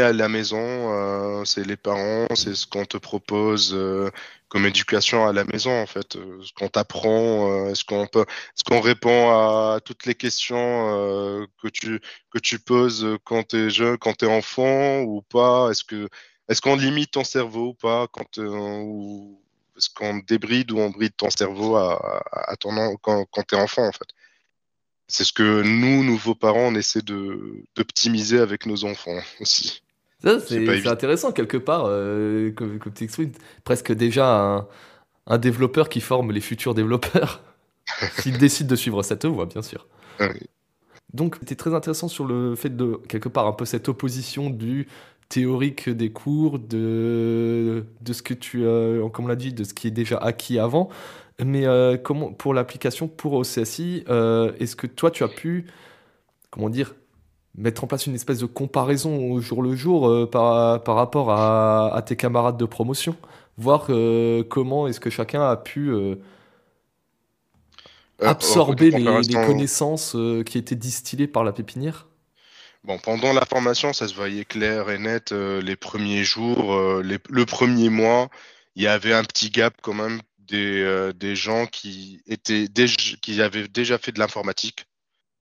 à 0.03 0.13
la 0.13 0.29
maison, 0.29 0.59
euh, 0.61 1.43
c'est 1.47 1.67
les 1.67 1.77
parents, 1.79 2.27
c'est 2.35 2.55
ce 2.55 2.67
qu'on 2.67 2.85
te 2.85 2.99
propose 2.99 3.73
euh, 3.75 4.11
comme 4.49 4.67
éducation 4.67 5.27
à 5.27 5.33
la 5.33 5.45
maison 5.45 5.71
en 5.71 5.87
fait, 5.87 6.17
euh, 6.17 6.39
ce 6.43 6.53
qu'on 6.53 6.69
t'apprend, 6.69 7.69
est-ce 7.71 7.83
qu'on 7.87 8.07
peut, 8.07 8.27
ce 8.55 8.63
qu'on 8.63 8.81
répond 8.83 9.31
à 9.31 9.81
toutes 9.83 10.05
les 10.05 10.15
questions 10.15 11.47
que 11.63 11.69
tu 11.69 12.01
que 12.31 12.39
tu 12.39 12.59
poses 12.59 13.07
quand 13.25 13.49
tu 13.49 13.57
es 13.57 13.71
jeune, 13.71 13.97
quand 13.97 14.15
tu 14.19 14.27
es 14.27 14.29
enfant 14.29 15.01
ou 15.01 15.23
pas, 15.23 15.71
est-ce 15.71 15.85
que 15.85 16.09
est-ce 16.49 16.61
qu'on 16.61 16.77
limite 16.77 17.13
ton 17.13 17.25
cerveau 17.25 17.69
ou 17.69 17.75
pas 17.75 18.07
quand 18.13 18.37
ou 18.39 19.41
est-ce 19.77 19.91
qu'on 19.91 20.19
débride 20.19 20.73
ou 20.73 20.79
on 20.79 20.91
bride 20.91 21.17
ton 21.17 21.31
cerveau 21.31 21.77
à, 21.77 22.23
à 22.33 22.57
ton 22.57 22.97
quand, 22.97 23.27
quand 23.31 23.43
tu 23.43 23.55
es 23.55 23.59
enfant 23.59 23.87
en 23.87 23.93
fait. 23.93 24.09
C'est 25.09 25.25
ce 25.25 25.33
que 25.33 25.63
nous, 25.63 26.03
nouveaux 26.03 26.35
parents, 26.35 26.69
on 26.69 26.75
essaie 26.75 27.03
d'optimiser 27.03 28.39
avec 28.39 28.67
nos 28.67 28.85
enfants 28.85 29.19
aussi. 29.41 29.83
c'est 30.23 30.87
intéressant 30.87 31.33
quelque 31.33 31.57
part, 31.57 31.85
euh, 31.87 32.51
comme, 32.53 32.81
tu 32.95 33.05
expliques, 33.05 33.37
presque 33.65 33.93
déjà 33.93 34.67
un, 35.27 35.39
développeur 35.39 35.89
qui 35.89 36.01
forme 36.01 36.33
les 36.33 36.41
futurs 36.41 36.75
développeurs, 36.75 37.43
s'il 38.19 38.39
décide 38.39 38.67
de 38.67 38.77
suivre 38.77 39.03
cette 39.03 39.27
voie, 39.27 39.47
bien 39.47 39.63
sûr. 39.63 39.87
Ah 40.19 40.29
Donc, 41.13 41.37
c'était 41.41 41.57
très 41.57 41.75
intéressant 41.75 42.09
sur 42.09 42.25
le 42.25 42.57
fait 42.57 42.75
de, 42.75 42.99
quelque 43.09 43.29
part, 43.29 43.47
un 43.47 43.53
peu 43.53 43.65
cette 43.65 43.89
opposition 43.89 44.51
du 44.51 44.89
théorique 45.29 45.89
des 45.89 46.11
cours, 46.11 46.59
de, 46.59 47.85
de 48.01 48.13
ce 48.13 48.23
que 48.23 48.35
tu 48.35 48.67
as, 48.67 49.09
comme 49.11 49.25
on 49.25 49.29
l'a 49.29 49.37
dit, 49.37 49.53
de 49.53 49.65
ce 49.65 49.75
qui 49.75 49.89
est 49.89 49.93
déjà 49.93 50.19
acquis 50.19 50.59
avant, 50.59 50.89
mais 51.45 51.67
euh, 51.67 51.97
comment, 51.99 52.33
pour 52.33 52.55
l'application 52.55 53.09
pour 53.09 53.35
OCSI, 53.35 54.05
euh, 54.09 54.53
est-ce 54.59 54.75
que 54.75 54.87
toi, 54.87 55.11
tu 55.11 55.23
as 55.23 55.29
pu, 55.29 55.67
comment 56.51 56.71
dire, 56.71 56.95
mettre 57.57 57.85
en 57.85 57.87
place 57.87 58.07
une 58.07 58.15
espèce 58.15 58.39
de 58.39 58.47
comparaison 58.47 59.31
au 59.31 59.41
jour 59.41 59.63
le 59.63 59.75
jour 59.75 60.09
euh, 60.09 60.27
par, 60.27 60.83
par 60.83 60.95
rapport 60.97 61.31
à, 61.31 61.95
à, 61.95 62.03
tes 62.03 62.17
camarades 62.17 62.57
de 62.57 62.65
promotion? 62.65 63.17
Voir 63.59 63.89
comment 64.51 64.87
est-ce 64.87 65.01
que 65.01 65.09
chacun 65.09 65.41
a 65.41 65.57
pu 65.57 65.91
absorber 68.21 68.91
les, 68.91 69.23
les, 69.23 69.47
connaissances 69.47 70.15
qui 70.45 70.59
étaient 70.59 70.75
distillées 70.75 71.27
par 71.27 71.43
la 71.43 71.53
pépinière? 71.53 72.07
Bon, 72.87 72.99
pendant 72.99 73.33
la 73.33 73.45
formation, 73.45 73.93
ça 73.93 74.07
se 74.07 74.15
voyait 74.15 74.45
clair 74.45 74.91
et 74.91 74.99
net 74.99 75.33
les 75.33 75.75
premiers 75.77 76.23
jours, 76.23 76.73
le 77.03 77.45
premier 77.45 77.91
mois. 77.91 78.31
Il 78.77 78.83
y 78.85 78.87
avait 78.87 79.13
un 79.13 79.25
petit 79.25 79.51
gap 79.51 79.75
quand 79.83 79.93
même 79.93 80.21
des, 80.47 80.83
euh, 80.83 81.13
des 81.13 81.37
gens 81.37 81.67
qui, 81.67 82.23
étaient 82.27 82.67
qui 83.23 83.43
avaient 83.43 83.69
déjà 83.69 83.99
fait 83.99 84.13
de 84.13 84.19
l'informatique. 84.19 84.87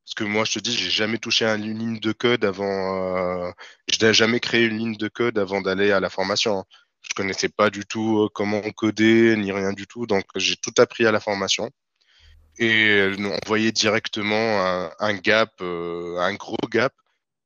Parce 0.06 0.16
que 0.16 0.24
moi, 0.24 0.46
je 0.46 0.54
te 0.54 0.60
dis, 0.60 0.76
j'ai 0.76 0.90
jamais 0.90 1.18
touché 1.18 1.46
à 1.46 1.56
une 1.56 1.78
ligne 1.78 2.00
de 2.00 2.12
code 2.14 2.46
avant. 2.46 3.48
Euh, 3.48 3.52
je 3.92 4.04
n'ai 4.06 4.14
jamais 4.14 4.40
créé 4.40 4.66
une 4.66 4.78
ligne 4.78 4.98
de 4.98 5.08
code 5.08 5.38
avant 5.40 5.62
d'aller 5.62 5.92
à 5.92 6.00
la 6.00 6.10
formation. 6.10 6.60
Hein. 6.60 6.66
Je 7.02 7.14
connaissais 7.16 7.50
pas 7.50 7.70
du 7.70 7.86
tout 7.86 8.24
euh, 8.24 8.30
comment 8.34 8.62
coder 8.72 9.36
ni 9.38 9.52
rien 9.52 9.74
du 9.74 9.88
tout. 9.88 10.08
Donc, 10.08 10.26
j'ai 10.36 10.56
tout 10.56 10.74
appris 10.78 11.06
à 11.06 11.12
la 11.12 11.20
formation. 11.20 11.70
Et 12.58 13.12
on 13.20 13.40
voyait 13.46 13.72
directement 13.72 14.66
un, 14.66 14.92
un 15.00 15.14
gap, 15.14 15.52
un 15.62 16.34
gros 16.36 16.56
gap 16.70 16.94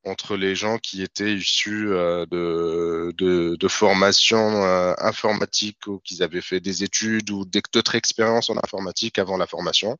entre 0.10 0.36
les 0.36 0.56
gens 0.56 0.78
qui 0.78 1.02
étaient 1.02 1.34
issus 1.34 1.90
euh, 1.90 2.26
de, 2.26 3.14
de, 3.18 3.56
de 3.56 3.68
formations 3.68 4.64
euh, 4.64 4.94
informatiques 4.98 5.88
ou 5.88 6.00
qui 6.00 6.22
avaient 6.24 6.42
fait 6.42 6.60
des 6.60 6.84
études 6.84 7.30
ou 7.32 7.46
d'autres 7.46 7.96
expériences 7.96 8.50
en 8.50 8.58
informatique 8.58 9.20
avant 9.20 9.38
la 9.38 9.48
formation. 9.48 9.98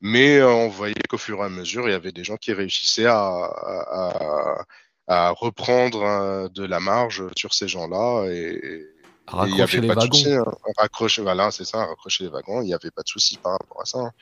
Mais 0.00 0.42
on 0.42 0.68
voyait 0.68 0.94
qu'au 1.08 1.18
fur 1.18 1.38
et 1.38 1.44
à 1.44 1.48
mesure, 1.48 1.88
il 1.88 1.92
y 1.92 1.94
avait 1.94 2.12
des 2.12 2.24
gens 2.24 2.36
qui 2.36 2.52
réussissaient 2.52 3.06
à, 3.06 4.64
à, 5.06 5.30
reprendre 5.30 6.50
de 6.50 6.64
la 6.64 6.80
marge 6.80 7.24
sur 7.36 7.54
ces 7.54 7.68
gens-là. 7.68 8.26
Et, 8.30 8.84
raccrocher 9.26 9.80
les 9.80 9.88
wagons. 9.88 10.08
Hein. 10.26 10.44
Raccrocher, 10.76 11.22
voilà, 11.22 11.50
c'est 11.50 11.64
ça, 11.64 11.86
raccrocher 11.86 12.24
les 12.24 12.30
wagons. 12.30 12.60
Il 12.60 12.66
n'y 12.66 12.74
avait 12.74 12.90
pas 12.90 13.02
de 13.02 13.08
souci 13.08 13.38
par 13.38 13.52
rapport 13.52 13.80
à 13.80 13.84
ça. 13.86 13.98
Hein. 13.98 14.12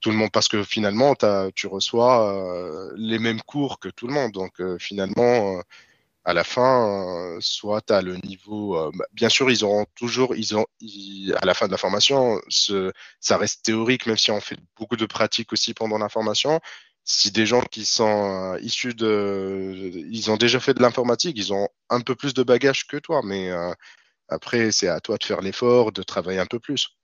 Tout 0.00 0.10
le 0.10 0.16
monde, 0.16 0.30
parce 0.32 0.48
que 0.48 0.62
finalement, 0.62 1.14
tu 1.54 1.66
reçois 1.66 2.32
euh, 2.32 2.92
les 2.96 3.18
mêmes 3.18 3.42
cours 3.42 3.78
que 3.78 3.88
tout 3.88 4.06
le 4.06 4.14
monde. 4.14 4.32
Donc 4.32 4.60
euh, 4.60 4.78
finalement, 4.78 5.58
euh, 5.58 5.62
à 6.24 6.34
la 6.34 6.44
fin, 6.44 7.38
soit 7.40 7.82
tu 7.82 7.92
as 7.92 8.02
le 8.02 8.16
niveau. 8.18 8.90
Bah, 8.92 9.04
bien 9.12 9.28
sûr, 9.28 9.50
ils 9.50 9.64
auront 9.64 9.86
toujours, 9.94 10.34
ils 10.36 10.56
ont, 10.56 10.66
à 11.42 11.46
la 11.46 11.54
fin 11.54 11.66
de 11.66 11.72
la 11.72 11.78
formation, 11.78 12.40
ce, 12.48 12.92
ça 13.20 13.36
reste 13.38 13.64
théorique, 13.64 14.06
même 14.06 14.16
si 14.18 14.30
on 14.30 14.40
fait 14.40 14.58
beaucoup 14.78 14.96
de 14.96 15.06
pratiques 15.06 15.52
aussi 15.52 15.74
pendant 15.74 15.98
la 15.98 16.08
formation 16.08 16.60
si 17.04 17.32
des 17.32 17.46
gens 17.46 17.62
qui 17.62 17.84
sont 17.86 18.56
issus 18.62 18.94
de, 18.94 19.90
ils 20.10 20.30
ont 20.30 20.36
déjà 20.36 20.60
fait 20.60 20.74
de 20.74 20.82
l'informatique, 20.82 21.36
ils 21.38 21.52
ont 21.52 21.68
un 21.88 22.00
peu 22.02 22.14
plus 22.14 22.34
de 22.34 22.42
bagages 22.42 22.86
que 22.86 22.98
toi, 22.98 23.22
mais 23.24 23.50
après, 24.30 24.70
c'est 24.72 24.88
à 24.88 25.00
toi 25.00 25.18
de 25.18 25.24
faire 25.24 25.40
l'effort, 25.40 25.92
de 25.92 26.02
travailler 26.02 26.38
un 26.38 26.46
peu 26.46 26.60
plus. 26.60 26.96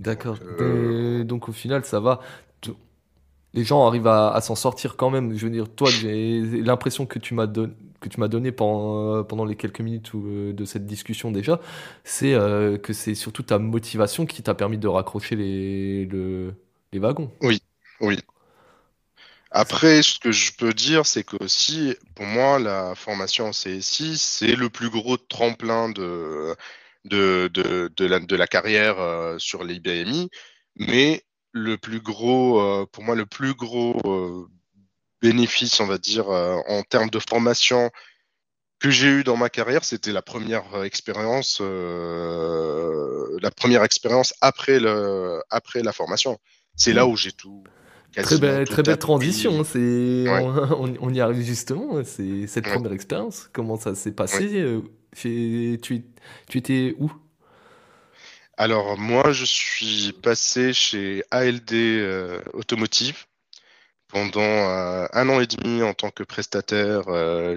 D'accord. 0.00 0.38
Euh, 0.60 1.22
donc, 1.24 1.48
au 1.48 1.52
final, 1.52 1.84
ça 1.84 2.00
va. 2.00 2.20
Les 3.52 3.64
gens 3.64 3.86
arrivent 3.86 4.06
à, 4.06 4.40
s'en 4.40 4.54
sortir 4.54 4.96
quand 4.96 5.10
même. 5.10 5.36
Je 5.36 5.44
veux 5.44 5.50
dire, 5.50 5.68
toi, 5.68 5.90
j'ai 5.90 6.40
l'impression 6.40 7.06
que 7.06 7.18
tu 7.18 7.34
m'as 7.34 7.46
donné 7.46 7.72
que 8.00 8.08
tu 8.08 8.18
m'as 8.18 8.28
donné 8.28 8.50
pendant, 8.50 9.22
pendant 9.24 9.44
les 9.44 9.56
quelques 9.56 9.80
minutes 9.80 10.12
euh, 10.14 10.54
de 10.54 10.64
cette 10.64 10.86
discussion 10.86 11.30
déjà, 11.30 11.60
c'est 12.02 12.32
euh, 12.32 12.78
que 12.78 12.94
c'est 12.94 13.14
surtout 13.14 13.42
ta 13.42 13.58
motivation 13.58 14.24
qui 14.24 14.42
t'a 14.42 14.54
permis 14.54 14.78
de 14.78 14.88
raccrocher 14.88 15.36
les, 15.36 16.06
les 16.06 16.98
wagons. 16.98 17.30
Oui, 17.42 17.60
oui. 18.00 18.18
Après, 19.50 20.00
ce 20.02 20.18
que 20.18 20.32
je 20.32 20.52
peux 20.52 20.72
dire, 20.72 21.04
c'est 21.04 21.24
que 21.24 21.36
aussi, 21.44 21.94
pour 22.14 22.24
moi, 22.24 22.58
la 22.58 22.94
formation 22.94 23.48
en 23.48 23.50
CSI, 23.50 24.16
c'est 24.16 24.54
le 24.54 24.70
plus 24.70 24.88
gros 24.88 25.16
tremplin 25.16 25.88
de, 25.90 26.54
de, 27.04 27.50
de, 27.52 27.90
de, 27.96 28.06
la, 28.06 28.20
de 28.20 28.36
la, 28.36 28.46
carrière 28.46 29.00
euh, 29.00 29.38
sur 29.38 29.64
l'IBMI, 29.64 30.30
mais 30.76 31.24
le 31.52 31.76
plus 31.78 32.00
gros, 32.00 32.60
euh, 32.60 32.86
pour 32.90 33.02
moi, 33.04 33.14
le 33.14 33.26
plus 33.26 33.54
gros 33.54 33.98
euh, 34.04 34.46
bénéfice, 35.22 35.80
on 35.80 35.86
va 35.86 35.98
dire, 35.98 36.28
en 36.28 36.82
termes 36.82 37.10
de 37.10 37.18
formation 37.18 37.90
que 38.78 38.90
j'ai 38.90 39.08
eu 39.08 39.24
dans 39.24 39.36
ma 39.36 39.50
carrière, 39.50 39.84
c'était 39.84 40.12
la 40.12 40.22
première 40.22 40.84
expérience, 40.84 41.60
la 41.60 43.50
première 43.54 43.84
expérience 43.84 44.32
après, 44.40 44.80
le, 44.80 45.42
après 45.50 45.82
la 45.82 45.92
formation. 45.92 46.38
C'est 46.76 46.94
là 46.94 47.04
mmh. 47.04 47.10
où 47.10 47.16
j'ai 47.16 47.32
tout, 47.32 47.62
Très 48.16 48.38
belle, 48.38 48.68
très 48.68 48.82
belle 48.82 48.98
transition, 48.98 49.62
c'est 49.64 50.24
on, 50.76 51.14
y 51.14 51.20
arrive 51.20 51.42
justement, 51.42 52.02
c'est 52.04 52.46
cette 52.46 52.64
première 52.64 52.92
expérience. 52.92 53.48
Comment 53.52 53.76
ça 53.76 53.94
s'est 53.94 54.12
passé 54.12 54.60
euh, 54.60 54.80
tu, 55.14 55.78
tu 56.48 56.58
étais 56.58 56.94
où? 56.98 57.10
Alors 58.56 58.98
moi, 58.98 59.32
je 59.32 59.44
suis 59.44 60.12
passé 60.12 60.72
chez 60.72 61.22
ALD 61.30 61.72
euh, 61.72 62.40
Automotive 62.52 63.24
pendant 64.08 64.40
euh, 64.40 65.06
un 65.12 65.28
an 65.28 65.40
et 65.40 65.46
demi 65.46 65.82
en 65.82 65.94
tant 65.94 66.10
que 66.10 66.24
prestataire 66.24 67.04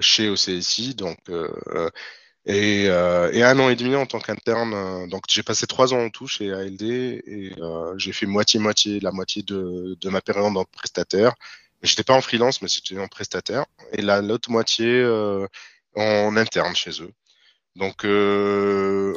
chez 0.00 0.28
OCSI, 0.28 0.94
donc 0.94 1.18
euh, 2.46 3.30
et, 3.32 3.42
un 3.42 3.58
an 3.58 3.70
et 3.70 3.76
demi 3.76 3.96
en 3.96 4.06
tant 4.06 4.20
qu'interne. 4.20 4.74
Euh, 4.74 5.06
donc 5.06 5.24
j'ai 5.28 5.42
passé 5.42 5.66
trois 5.66 5.94
ans 5.94 6.04
en 6.04 6.10
tout 6.10 6.26
chez 6.26 6.52
ALD 6.52 6.82
et 6.82 7.54
euh, 7.58 7.94
j'ai 7.96 8.12
fait 8.12 8.26
moitié-moitié, 8.26 9.00
la 9.00 9.12
moitié 9.12 9.42
de, 9.42 9.96
de, 10.00 10.08
ma 10.10 10.20
période 10.20 10.56
en 10.56 10.64
prestataire. 10.64 11.34
J'étais 11.82 12.04
pas 12.04 12.14
en 12.14 12.20
freelance, 12.20 12.62
mais 12.62 12.68
c'était 12.68 12.98
en 12.98 13.08
prestataire. 13.08 13.64
Et 13.92 14.02
l'autre 14.02 14.50
moitié 14.50 15.04
en 15.96 16.36
interne 16.36 16.74
chez 16.74 17.02
eux. 17.02 17.10
Donc 17.76 18.06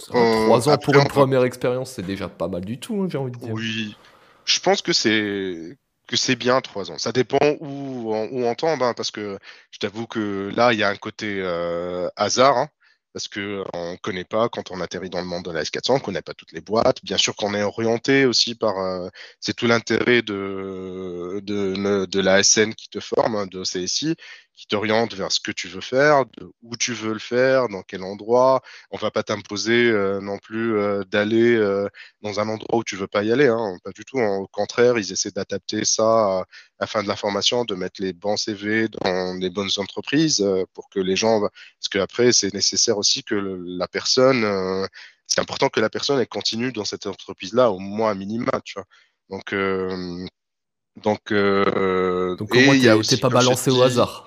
trois 0.08 0.70
ans 0.70 0.78
pour 0.78 0.96
une 0.96 1.08
première 1.08 1.44
expérience, 1.44 1.92
c'est 1.92 2.06
déjà 2.06 2.28
pas 2.28 2.48
mal 2.48 2.66
du 2.66 2.80
tout, 2.80 3.02
hein, 3.02 3.08
j'ai 3.10 3.18
envie 3.18 3.32
de 3.32 3.38
dire. 3.38 3.54
Oui, 3.54 3.96
je 4.44 4.60
pense 4.60 4.82
que 4.82 4.92
c'est 4.92 5.78
que 6.08 6.18
c'est 6.18 6.36
bien 6.36 6.60
trois 6.60 6.92
ans. 6.92 6.98
Ça 6.98 7.14
dépend 7.14 7.56
où, 7.62 8.14
où 8.14 8.46
entendre, 8.46 8.84
hein, 8.84 8.94
parce 8.94 9.12
que 9.12 9.38
je 9.72 9.80
t'avoue 9.80 10.08
que 10.08 10.52
là, 10.54 10.74
il 10.74 10.80
y 10.80 10.84
a 10.84 10.90
un 10.90 10.96
côté 10.98 11.42
hasard. 12.18 12.58
Hein 12.58 12.70
parce 13.18 13.30
qu'on 13.30 13.94
ne 13.94 13.98
connaît 13.98 14.26
pas, 14.26 14.48
quand 14.48 14.70
on 14.70 14.80
atterrit 14.80 15.10
dans 15.10 15.18
le 15.22 15.26
monde 15.26 15.46
de 15.46 15.50
la 15.52 15.64
S400, 15.64 15.94
on 15.94 15.94
ne 15.96 16.00
connaît 16.00 16.22
pas 16.22 16.36
toutes 16.36 16.52
les 16.52 16.62
boîtes. 16.62 17.04
Bien 17.04 17.18
sûr 17.18 17.36
qu'on 17.36 17.56
est 17.56 17.64
orienté 17.64 18.28
aussi 18.28 18.54
par... 18.54 18.78
Euh, 18.78 19.10
c'est 19.40 19.56
tout 19.56 19.66
l'intérêt 19.66 20.22
de, 20.22 21.40
de, 21.42 22.06
de, 22.06 22.20
la 22.20 22.44
SN 22.44 22.76
qui 22.76 22.90
te 22.90 23.00
forme, 23.00 23.36
hein, 23.36 23.48
de 23.48 23.64
CSI, 23.64 24.16
qui 24.58 24.66
t'oriente 24.66 25.14
vers 25.14 25.32
ce 25.32 25.40
que 25.40 25.52
tu 25.52 25.68
veux 25.68 25.82
faire, 25.82 26.26
de 26.26 26.52
où 26.64 26.76
tu 26.76 26.92
veux 26.92 27.14
le 27.14 27.20
faire, 27.20 27.70
dans 27.70 27.84
quel 27.84 28.04
endroit. 28.04 28.64
On 28.90 28.98
va 28.98 29.12
pas 29.12 29.22
t'imposer 29.22 29.86
euh, 29.86 30.20
non 30.20 30.40
plus 30.40 30.76
euh, 30.76 31.04
d'aller 31.04 31.56
euh, 31.56 31.88
dans 32.24 32.40
un 32.40 32.50
endroit 32.50 32.80
où 32.80 32.84
tu 32.84 32.96
veux 32.96 33.08
pas 33.08 33.24
y 33.24 33.32
aller. 33.32 33.48
Hein. 33.48 33.78
Pas 33.84 33.92
du 33.92 34.04
tout. 34.04 34.20
Hein. 34.20 34.38
Au 34.38 34.48
contraire, 34.48 34.98
ils 34.98 35.12
essaient 35.12 35.30
d'adapter 35.30 35.86
ça 35.86 36.40
à, 36.40 36.46
la 36.80 36.88
fin 36.88 37.04
de 37.04 37.08
la 37.08 37.16
formation, 37.16 37.66
de 37.66 37.76
mettre 37.76 38.02
les 38.02 38.14
bons 38.14 38.36
CV 38.36 38.88
dans 38.88 39.36
les 39.40 39.52
bonnes 39.52 39.70
entreprises 39.78 40.44
pour 40.74 40.90
que 40.90 41.00
les 41.00 41.16
gens. 41.16 41.40
Parce 41.40 41.90
qu'après, 41.92 42.34
c'est 42.34 42.52
nécessaire 42.54 42.98
aussi 42.98 43.24
que 43.24 43.36
la 43.36 43.88
personne. 43.88 44.88
c'est 45.28 45.40
important 45.40 45.70
que 45.70 45.80
la 45.80 45.90
personne 45.90 46.20
elle 46.20 46.28
continue 46.28 46.72
dans 46.72 46.86
cette 46.86 47.06
entreprise-là, 47.06 47.70
au 47.70 47.78
moins 47.78 48.12
à 48.12 48.16
minima, 48.16 48.60
tu 48.66 48.74
vois. 48.76 48.86
Donc, 49.30 49.54
donc, 51.04 51.32
donc 51.32 52.56
au 52.56 52.60
moins, 52.62 53.02
t'es 53.04 53.18
pas 53.18 53.30
balancé 53.30 53.70
au 53.70 53.84
hasard. 53.84 54.27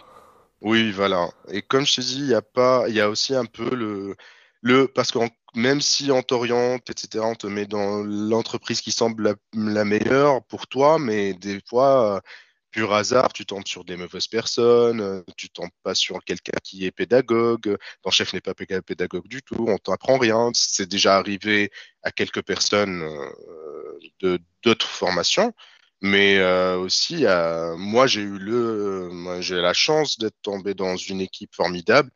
Oui, 0.61 0.91
voilà. 0.93 1.31
Et 1.51 1.63
comme 1.63 1.87
je 1.87 1.97
te 1.97 2.01
dis, 2.03 2.19
il 2.19 2.27
y 2.29 2.35
a 2.35 2.43
pas, 2.43 2.85
il 2.89 2.95
y 2.95 3.01
a 3.01 3.09
aussi 3.09 3.35
un 3.35 3.47
peu 3.47 3.75
le, 3.75 4.15
le, 4.63 4.89
parce 4.89 5.11
que 5.11 5.19
même 5.55 5.81
si 5.81 6.11
on 6.11 6.23
t'oriente, 6.23 6.91
etc., 6.91 7.25
on 7.25 7.35
te 7.35 7.47
met 7.47 7.67
dans 7.67 8.03
l'entreprise 8.03 8.81
qui 8.81 8.93
semble 8.93 9.37
la, 9.55 9.85
meilleure 9.85 10.45
pour 10.45 10.67
toi, 10.67 10.99
mais 10.99 11.33
des 11.35 11.61
fois, 11.67 12.23
pur 12.71 12.93
hasard, 12.95 13.33
tu 13.33 13.47
tombes 13.47 13.67
sur 13.67 13.85
des 13.85 13.97
mauvaises 13.97 14.29
personnes, 14.29 15.25
tu 15.37 15.51
tombes 15.51 15.71
pas 15.83 15.95
sur 15.95 16.23
quelqu'un 16.25 16.59
qui 16.63 16.87
est 16.87 16.91
pédagogue, 16.93 17.77
ton 18.03 18.11
chef 18.11 18.33
n'est 18.33 18.41
pas 18.41 18.55
pédagogue 18.55 19.29
du 19.29 19.43
tout, 19.43 19.65
on 19.69 19.79
t'apprend 19.79 20.19
rien. 20.19 20.51
C'est 20.55 20.89
déjà 20.89 21.17
arrivé 21.17 21.71
à 22.03 22.13
quelques 22.13 22.43
personnes 22.43 23.03
euh, 23.03 23.99
de 24.21 24.39
d'autres 24.63 24.89
formations. 24.89 25.55
Mais 26.03 26.39
euh, 26.39 26.79
aussi, 26.79 27.27
euh, 27.27 27.77
moi, 27.77 28.07
j'ai 28.07 28.23
eu 28.23 28.39
le, 28.39 29.11
j'ai 29.41 29.57
la 29.57 29.75
chance 29.75 30.19
d'être 30.19 30.37
tombé 30.43 30.75
dans 30.75 30.97
une 30.97 31.21
équipe 31.21 31.55
formidable, 31.55 32.11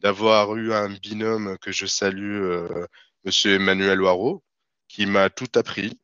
d'avoir 0.00 0.56
eu 0.56 0.72
un 0.74 0.90
binôme 0.90 1.56
que 1.58 1.72
je 1.72 1.86
salue, 1.86 2.42
euh, 2.42 2.86
Monsieur 3.24 3.54
Emmanuel 3.54 4.00
Waro, 4.02 4.42
qui 4.88 5.06
m'a 5.06 5.30
tout 5.30 5.48
appris 5.54 5.98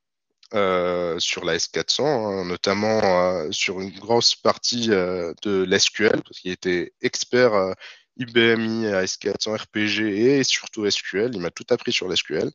sur 0.52 1.44
la 1.44 1.56
S400, 1.56 2.02
hein, 2.02 2.44
notamment 2.46 3.50
sur 3.52 3.80
une 3.80 3.90
grosse 3.98 4.34
partie 4.34 4.88
de 4.88 5.64
l'SQL, 5.64 6.22
parce 6.22 6.40
qu'il 6.40 6.52
était 6.52 6.92
expert 7.02 7.74
IBMI, 8.18 8.86
AS400, 8.86 9.56
RPG 9.56 10.00
et 10.00 10.44
surtout 10.44 10.88
SQL. 10.90 11.34
Il 11.34 11.40
m'a 11.40 11.50
tout 11.50 11.66
appris 11.70 11.92
sur 11.92 12.08
l'SQL. 12.08 12.50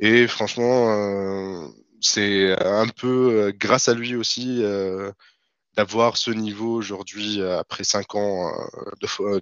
Et 0.00 0.26
franchement, 0.28 1.72
c'est 2.00 2.56
un 2.64 2.88
peu 2.88 3.30
euh, 3.30 3.52
grâce 3.56 3.88
à 3.88 3.94
lui 3.94 4.16
aussi 4.16 4.62
euh, 4.62 5.12
d'avoir 5.76 6.16
ce 6.16 6.30
niveau 6.30 6.74
aujourd'hui 6.74 7.40
euh, 7.40 7.58
après 7.58 7.84
cinq 7.84 8.14
ans 8.14 8.52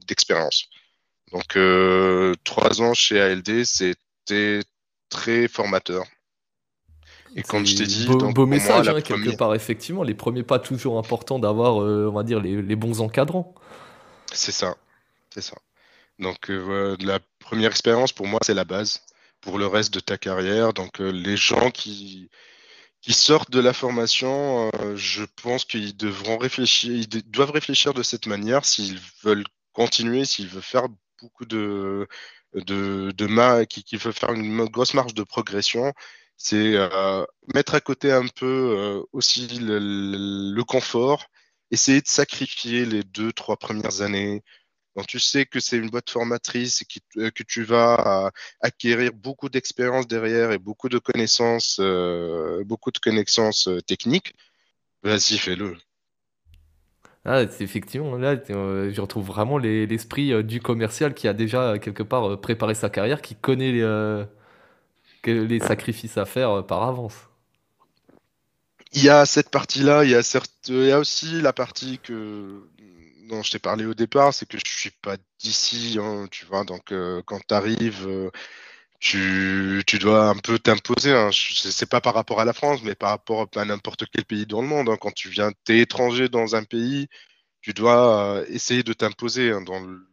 d'expérience. 0.06 0.68
Donc 1.32 1.58
trois 2.44 2.80
ans 2.80 2.94
chez 2.94 3.20
ALD, 3.20 3.64
c'était 3.64 4.60
très 5.10 5.46
formateur. 5.46 6.04
Et 7.36 7.42
comme 7.42 7.66
je 7.66 7.76
t'ai 7.76 7.84
dit, 7.84 8.06
beau, 8.06 8.32
beau 8.32 8.46
message 8.46 8.88
hein, 8.88 9.02
quelque 9.02 9.36
part 9.36 9.54
effectivement, 9.54 10.02
les 10.02 10.14
premiers 10.14 10.42
pas 10.42 10.58
toujours 10.58 10.98
importants 10.98 11.38
d'avoir, 11.38 11.76
on 11.76 12.12
va 12.12 12.22
dire, 12.22 12.40
les, 12.40 12.76
bons 12.76 13.02
encadrants. 13.02 13.54
C'est 14.32 14.52
ça, 14.52 14.76
c'est 15.34 15.42
ça. 15.42 15.56
Donc 16.18 16.48
la 16.48 17.18
première 17.38 17.70
expérience 17.70 18.12
pour 18.14 18.26
moi 18.26 18.40
c'est 18.42 18.54
la 18.54 18.64
base 18.64 19.02
pour 19.40 19.59
le 19.59 19.66
reste 19.66 19.95
de 19.95 20.00
ta 20.00 20.18
carrière. 20.18 20.73
Donc, 20.73 21.00
euh, 21.00 21.11
les 21.11 21.37
gens 21.37 21.71
qui, 21.71 22.30
sortent 23.09 23.50
de 23.50 23.61
la 23.61 23.73
formation, 23.73 24.71
euh, 24.75 24.97
je 24.97 25.25
pense 25.42 25.64
qu'ils 25.64 25.97
devront 25.97 26.38
réfléchir, 26.38 26.92
ils 26.92 27.09
doivent 27.30 27.52
réfléchir 27.52 27.95
de 27.95 28.02
cette 28.02 28.26
manière 28.26 28.64
s'ils 28.64 29.00
veulent 29.23 29.47
continuer, 29.73 30.25
s'ils 30.25 30.49
veulent 30.49 30.62
faire 30.62 30.88
beaucoup 31.23 31.47
de, 31.47 32.07
de, 32.54 33.12
de 33.12 33.64
qui, 33.64 33.83
qui 33.85 33.97
veut 33.97 34.12
faire 34.12 34.33
une 34.33 34.64
grosse 34.66 34.95
marge 34.95 35.14
de 35.14 35.23
progression, 35.23 35.92
c'est 36.37 36.75
euh, 36.76 37.25
mettre 37.54 37.75
à 37.75 37.80
côté 37.80 38.12
un 38.12 38.26
peu 38.28 39.02
aussi 39.12 39.49
le, 39.61 40.62
confort, 40.64 41.26
essayer 41.71 42.00
de 42.02 42.09
sacrifier 42.09 42.85
les 42.85 43.02
deux, 43.04 43.33
trois 43.33 43.57
premières 43.57 44.02
années, 44.02 44.42
quand 44.99 45.05
tu 45.05 45.21
sais 45.21 45.47
que 45.47 45.61
c'est 45.61 45.76
une 45.76 45.90
boîte 45.90 46.11
formatrice 46.11 46.83
et 46.83 46.87
euh, 47.21 47.31
que 47.31 47.45
tu 47.45 47.62
vas 47.62 48.25
euh, 48.26 48.31
acquérir 48.61 49.12
beaucoup 49.12 49.49
d'expérience 49.49 50.09
derrière 50.09 50.50
et 50.50 50.59
beaucoup 50.59 50.88
de 50.88 50.99
connaissances, 50.99 51.78
euh, 51.78 52.64
beaucoup 52.64 52.90
de 52.90 52.99
connaissances 52.99 53.69
techniques, 53.87 54.35
Vas-y, 55.05 55.38
fais-le. 55.38 55.76
Ah, 57.25 57.43
effectivement, 57.43 58.17
là, 58.17 58.35
euh, 58.50 58.93
je 58.93 59.00
retrouve 59.00 59.25
vraiment 59.25 59.57
l'esprit 59.57 60.43
du 60.43 60.61
commercial 60.61 61.14
qui 61.14 61.28
a 61.28 61.33
déjà 61.33 61.78
quelque 61.78 62.02
part 62.02 62.40
préparé 62.40 62.75
sa 62.75 62.90
carrière, 62.90 63.23
qui 63.23 63.37
connaît 63.37 63.71
les, 63.71 64.25
les 65.26 65.61
sacrifices 65.61 66.19
à 66.19 66.25
faire 66.25 66.67
par 66.67 66.83
avance. 66.83 67.28
Il 68.95 69.05
y 69.05 69.11
a 69.11 69.26
cette 69.26 69.50
partie-là, 69.50 70.05
il 70.05 70.11
y 70.11 70.90
a 70.90 70.99
aussi 70.99 71.40
la 71.40 71.52
partie 71.52 72.00
que 72.02 72.64
dont 73.28 73.42
je 73.42 73.50
t'ai 73.52 73.58
parlé 73.58 73.85
au 73.87 73.94
départ, 73.94 74.35
c'est 74.35 74.47
que 74.47 74.58
je 74.58 74.70
suis 74.70 74.90
pas 74.90 75.16
d'ici, 75.38 75.99
hein, 76.00 76.26
tu 76.30 76.47
vois. 76.47 76.64
Donc 76.64 76.92
quand 77.26 77.40
tu 77.47 77.54
arrives, 77.54 78.30
tu, 79.00 79.82
tu, 79.87 79.99
dois 79.99 80.28
un 80.28 80.37
peu 80.37 80.58
t'imposer. 80.58 81.12
Hein. 81.12 81.30
C'est 81.32 81.88
pas 81.88 82.00
par 82.00 82.14
rapport 82.14 82.40
à 82.40 82.44
la 82.44 82.52
France, 82.52 82.80
mais 82.82 82.94
par 82.94 83.11
rapport 83.11 83.49
à 83.54 83.64
n'importe 83.64 84.04
quel 84.12 84.25
pays 84.25 84.47
dans 84.47 84.61
le 84.61 84.68
monde. 84.68 84.88
Hein. 84.88 84.97
Quand 85.00 85.14
tu 85.14 85.28
viens, 85.28 85.50
t'es 85.64 85.78
étranger 85.78 86.28
dans 86.28 86.56
un 86.56 86.64
pays, 86.64 87.08
tu 87.61 87.73
dois 87.73 88.38
euh, 88.38 88.47
essayer 88.49 88.82
de 88.82 88.92
t'imposer 88.92 89.50
hein, 89.50 89.62
dans, 89.62 89.80
le, 89.80 90.04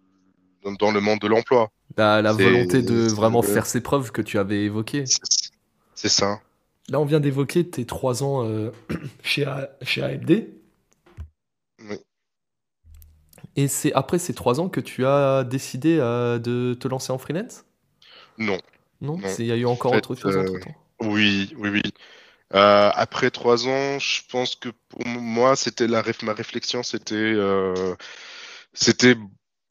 dans, 0.78 0.92
le 0.92 1.00
monde 1.00 1.20
de 1.20 1.28
l'emploi. 1.28 1.72
La, 1.98 2.22
la 2.22 2.34
volonté 2.34 2.82
de 2.82 3.08
vraiment 3.08 3.42
faire 3.42 3.66
ses 3.66 3.82
preuves 3.82 4.12
que 4.12 4.22
tu 4.22 4.38
avais 4.38 4.64
évoquées. 4.64 5.06
C'est 5.96 6.10
ça. 6.10 6.40
Là, 6.90 7.00
on 7.00 7.06
vient 7.06 7.20
d'évoquer 7.20 7.68
tes 7.68 7.86
trois 7.86 8.24
ans 8.24 8.46
euh, 8.46 8.72
chez, 9.24 9.46
chez 9.82 10.04
ALD. 10.04 10.48
Et 13.56 13.68
c'est 13.68 13.94
après 13.94 14.20
ces 14.20 14.34
trois 14.34 14.60
ans 14.60 14.70
que 14.70 14.82
tu 14.82 15.06
as 15.06 15.44
décidé 15.44 15.98
euh, 16.00 16.40
de 16.40 16.76
te 16.80 16.88
lancer 16.88 17.12
en 17.12 17.18
freelance? 17.18 17.66
Non. 18.38 18.60
Non, 19.02 19.18
il 19.40 19.46
y 19.46 19.52
a 19.52 19.56
eu 19.56 19.66
encore 19.66 19.94
autre 19.94 20.16
chose 20.16 20.38
entre 20.38 20.60
temps. 20.60 20.76
Oui, 21.02 21.54
oui, 21.58 21.70
oui. 21.70 21.82
Euh, 22.54 22.92
après 22.94 23.32
trois 23.32 23.68
ans, 23.68 24.00
je 24.00 24.22
pense 24.30 24.56
que 24.56 24.70
pour 24.90 25.06
moi, 25.06 25.56
c'était 25.56 25.88
la 25.88 26.04
ma 26.24 26.34
réflexion, 26.34 26.84
c'était 26.84 27.16
euh, 27.16 27.96
c'était 28.74 29.16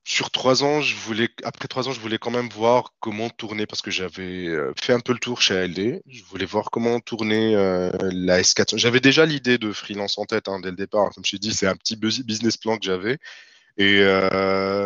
sur 0.06 0.30
trois 0.30 0.64
ans, 0.64 0.82
je 0.82 0.94
voulais 0.96 1.30
après 1.44 1.66
trois 1.66 1.88
ans, 1.88 1.92
je 1.92 2.00
voulais 2.00 2.18
quand 2.18 2.30
même 2.30 2.48
voir 2.50 2.92
comment 3.00 3.30
tourner 3.30 3.66
parce 3.66 3.80
que 3.80 3.90
j'avais 3.90 4.48
euh, 4.48 4.72
fait 4.78 4.92
un 4.92 5.00
peu 5.00 5.12
le 5.12 5.18
tour 5.18 5.40
chez 5.40 5.56
ALD. 5.56 6.02
Je 6.06 6.24
voulais 6.24 6.44
voir 6.44 6.70
comment 6.70 7.00
tourner 7.00 7.54
la 7.54 8.40
S4. 8.42 8.76
J'avais 8.76 9.00
déjà 9.00 9.24
l'idée 9.24 9.56
de 9.56 9.72
freelance 9.72 10.18
en 10.18 10.26
tête 10.26 10.48
hein, 10.48 10.60
dès 10.60 10.70
le 10.70 10.76
départ. 10.76 11.10
Comme 11.14 11.24
je 11.24 11.32
t'ai 11.32 11.38
dit, 11.38 11.54
c'est 11.54 11.66
un 11.66 11.76
petit 11.76 11.96
business 11.96 12.56
plan 12.56 12.76
que 12.76 12.84
j'avais. 12.84 13.18
Et 13.76 14.00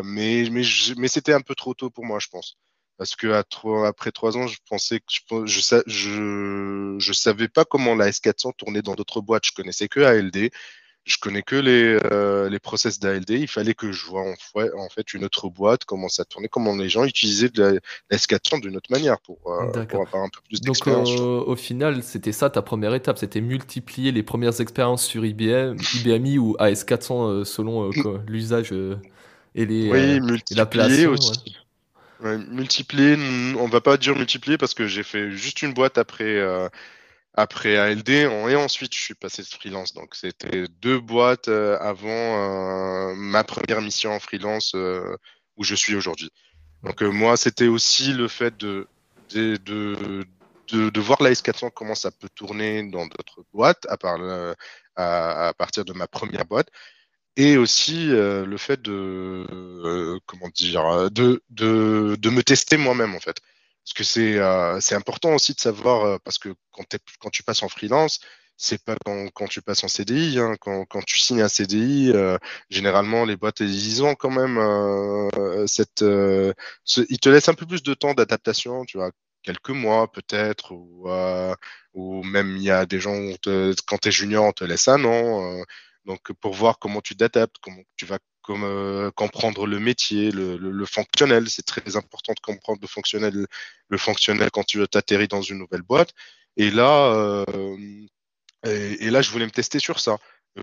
mais 0.05 0.49
mais, 0.51 0.63
mais 0.97 1.09
c'était 1.09 1.35
un 1.35 1.41
peu 1.41 1.55
trop 1.55 1.75
tôt 1.75 1.91
pour 1.91 2.05
moi, 2.05 2.19
je 2.21 2.29
pense 2.29 2.57
parce 2.99 3.15
que 3.15 3.29
à 3.29 3.45
après 3.87 4.11
trois 4.11 4.37
ans, 4.37 4.49
je 4.49 4.59
pensais 4.69 4.99
que 4.99 5.07
je, 5.09 5.21
je, 5.47 5.83
je, 5.87 6.97
je, 6.99 7.13
savais 7.13 7.49
pas 7.49 7.65
comment 7.65 7.95
la 7.95 8.11
S400 8.11 8.55
tournait 8.57 8.83
dans 8.83 8.97
d'autres 8.97 9.21
boîtes. 9.21 9.47
Je 9.47 9.53
connaissais 9.53 9.89
que 9.89 10.01
ALD. 10.01 10.51
Je 11.09 11.17
connais 11.19 11.43
que 11.43 11.57
les, 11.57 11.99
euh, 12.13 12.49
les 12.49 12.59
process 12.59 13.01
d'ALD. 13.01 13.31
Il 13.31 13.49
fallait 13.49 13.75
que 13.75 13.93
je 13.93 14.07
vois 14.07 14.23
en 14.23 14.89
fait, 14.89 15.15
une 15.15 15.25
autre 15.25 15.49
boîte, 15.49 15.85
comment 15.85 16.09
ça 16.09 16.25
tournait, 16.25 16.49
comment 16.49 16.77
les 16.77 16.89
gens 16.89 17.05
utilisaient 17.05 17.49
de 17.49 17.81
la, 18.11 18.17
S400 18.17 18.61
d'une 18.61 18.77
autre 18.77 18.91
manière 18.91 19.19
pour, 19.21 19.39
euh, 19.47 19.85
pour, 19.87 20.07
avoir 20.07 20.25
un 20.25 20.29
peu 20.29 20.41
plus 20.47 20.61
d'expérience. 20.61 21.15
Donc, 21.17 21.49
au 21.49 21.57
final, 21.57 22.03
c'était 22.03 22.33
ça 22.33 22.51
ta 22.51 22.63
première 22.63 22.95
étape, 22.95 23.19
c'était 23.19 23.41
multiplier 23.41 24.13
les 24.13 24.23
premières 24.23 24.61
expériences 24.61 25.05
sur 25.05 25.25
IBM, 25.25 25.77
IBMI 25.95 26.39
ou 26.39 26.57
AS400 26.59 27.13
euh, 27.13 27.45
selon 27.45 27.89
mm. 27.89 28.25
l'usage 28.27 28.73
et, 29.55 29.65
les, 29.65 29.91
oui, 29.91 30.21
multiplier 30.21 31.07
aussi 31.07 31.57
multiplier, 32.21 33.17
on 33.59 33.67
va 33.67 33.81
pas 33.81 33.97
dire 33.97 34.17
multiplier 34.17 34.59
parce 34.59 34.75
que 34.75 34.87
j'ai 34.87 35.03
fait 35.03 35.31
juste 35.31 35.63
une 35.63 35.73
boîte 35.73 35.99
après, 35.99 36.25
euh, 36.25 36.69
après 37.35 37.77
ALD 37.77 38.09
et 38.09 38.57
ensuite 38.57 38.95
je 38.95 39.01
suis 39.01 39.15
passé 39.15 39.43
de 39.43 39.47
freelance. 39.49 39.95
Donc 39.95 40.15
c'était 40.15 40.67
deux 40.81 40.99
boîtes 40.99 41.49
euh, 41.49 41.79
avant 41.81 42.09
euh, 42.09 43.15
ma 43.15 43.45
première 43.45 43.81
mission 43.81 44.13
en 44.13 44.21
freelance 44.21 44.75
où 44.75 45.65
je 45.65 45.75
suis 45.75 45.95
aujourd'hui. 45.95 46.31
Donc 46.83 47.03
moi 47.03 47.37
c'était 47.37 47.67
aussi 47.67 48.13
le 48.13 48.29
fait 48.29 48.57
de, 48.57 48.87
de, 49.31 49.57
de, 50.69 51.01
voir 51.01 51.23
la 51.23 51.33
S400 51.33 51.71
comment 51.75 51.95
ça 51.95 52.11
peut 52.11 52.29
tourner 52.35 52.89
dans 52.91 53.07
d'autres 53.07 53.45
boîtes 53.53 53.87
à, 53.89 53.97
part, 53.97 54.19
à, 54.97 55.53
partir 55.57 55.85
de 55.85 55.93
ma 55.93 56.07
première 56.07 56.45
boîte 56.45 56.69
et 57.37 57.57
aussi 57.57 58.11
euh, 58.11 58.45
le 58.45 58.57
fait 58.59 58.83
de 58.83 59.47
euh, 59.51 60.19
comment 60.27 60.49
dire 60.49 61.11
de, 61.11 61.43
de 61.51 62.31
me 62.31 62.43
tester 62.43 62.77
moi-même 62.77 63.15
en 63.15 63.21
fait 63.21 63.41
parce 63.89 63.95
que 63.95 64.05
c'est 64.05 64.39
euh, 64.39 64.81
c'est 64.81 64.95
important 64.95 65.35
aussi 65.35 65.55
de 65.55 65.61
savoir 65.61 66.21
parce 66.21 66.39
que 66.39 66.51
quand, 66.73 66.85
tu 67.31 67.43
passes 67.43 67.63
en 67.63 67.69
freelance 67.69 68.21
c'est 68.57 68.83
pas 68.85 68.97
quand, 69.35 69.47
tu 69.49 69.63
passes 69.63 69.85
en 69.85 69.89
CDI 69.89 70.39
hein, 70.39 70.57
quand, 70.61 71.03
tu 71.07 71.19
signes 71.19 71.43
un 71.43 71.49
CDI 71.49 72.13
généralement 72.71 73.25
les 73.25 73.37
boîtes 73.37 73.61
ils 73.61 74.03
ont 74.03 74.15
quand 74.15 74.31
même 74.31 74.59
cette 75.67 76.03
ils 76.03 77.21
te 77.21 77.29
laissent 77.29 77.49
un 77.49 77.55
peu 77.55 77.67
plus 77.67 77.83
de 77.83 77.95
temps 77.95 78.15
d'adaptation 78.15 78.85
tu 78.85 78.99
vois. 78.99 79.11
Quelques 79.43 79.71
mois 79.71 80.11
peut-être 80.13 80.73
ou 80.73 81.09
ou 81.95 82.23
même 82.25 82.57
il 82.57 82.65
y 82.65 82.71
a 82.71 82.85
des 82.87 83.01
gens 83.01 83.17
quand 83.87 83.99
tu 83.99 84.09
es 84.09 84.13
junior 84.13 84.45
on 84.45 84.53
te 84.53 84.65
laisse 84.65 84.89
un 84.89 85.05
an 85.05 85.63
donc, 86.09 86.33
pour 86.41 86.55
voir 86.55 86.79
comment 86.79 87.03
tu 87.03 87.15
t'adaptes, 87.17 87.57
comment 87.61 87.83
tu 87.97 88.07
vas 88.07 88.19
euh, 88.51 89.11
comprendre 89.13 89.67
le 89.67 89.79
métier, 89.79 90.31
le, 90.31 90.85
fonctionnel. 90.87 91.49
C'est 91.49 91.67
très 91.67 91.97
important 91.97 92.33
de 92.33 92.41
comprendre 92.41 92.79
le 92.81 92.89
fonctionnel, 92.89 93.47
le 93.89 93.99
fonctionnel 93.99 94.51
quand 94.51 94.65
tu 94.65 94.83
atterris 94.83 95.29
dans 95.29 95.43
une 95.43 95.59
nouvelle 95.59 95.83
boîte. 95.83 96.13
Et 96.57 96.71
là, 96.71 97.13
euh, 97.13 97.45
et, 98.65 99.11
là, 99.11 99.23
je 99.23 99.31
voulais 99.31 99.47
me 99.47 99.51
tester 99.51 99.79
sur 99.79 100.01
ça. 100.01 100.19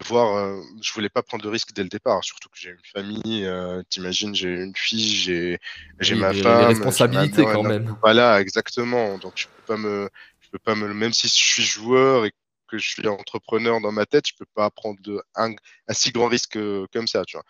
Voir, 0.05 0.35
euh, 0.35 0.61
je 0.81 0.91
voulais 0.91 1.09
pas 1.09 1.23
prendre 1.23 1.43
de 1.43 1.49
risque 1.49 1.71
dès 1.73 1.83
le 1.83 1.89
départ, 1.89 2.21
surtout 2.23 2.49
que 2.49 2.57
j'ai 2.57 2.71
une 2.71 2.77
famille. 2.93 3.49
T'imagines, 3.89 4.35
j'ai 4.35 4.49
une 4.49 4.75
fille, 4.75 5.15
j'ai 5.15 5.59
j'ai 5.99 6.15
ma 6.15 6.33
femme. 6.33 6.59
Des 6.59 6.65
responsabilités 6.65 7.43
quand 7.43 7.63
même. 7.63 7.95
Voilà, 8.01 8.41
exactement. 8.41 9.17
Donc 9.19 9.33
je 9.35 9.47
peux 9.47 9.63
pas 9.67 9.77
me, 9.77 10.09
je 10.41 10.49
peux 10.49 10.59
pas 10.59 10.75
me, 10.75 10.93
même 10.93 11.13
si 11.13 11.27
je 11.27 11.33
suis 11.33 11.63
joueur 11.63 12.25
et 12.25 12.31
que 12.67 12.77
je 12.77 12.89
suis 12.89 13.07
entrepreneur 13.07 13.79
dans 13.81 13.91
ma 13.91 14.05
tête, 14.05 14.27
je 14.27 14.33
peux 14.37 14.45
pas 14.53 14.69
prendre 14.69 14.99
de, 15.01 15.21
un, 15.35 15.53
si 15.91 16.11
grand 16.11 16.27
risque 16.27 16.57
euh, 16.57 16.85
comme 16.93 17.07
ça, 17.07 17.23
tu 17.25 17.37
vois. 17.37 17.45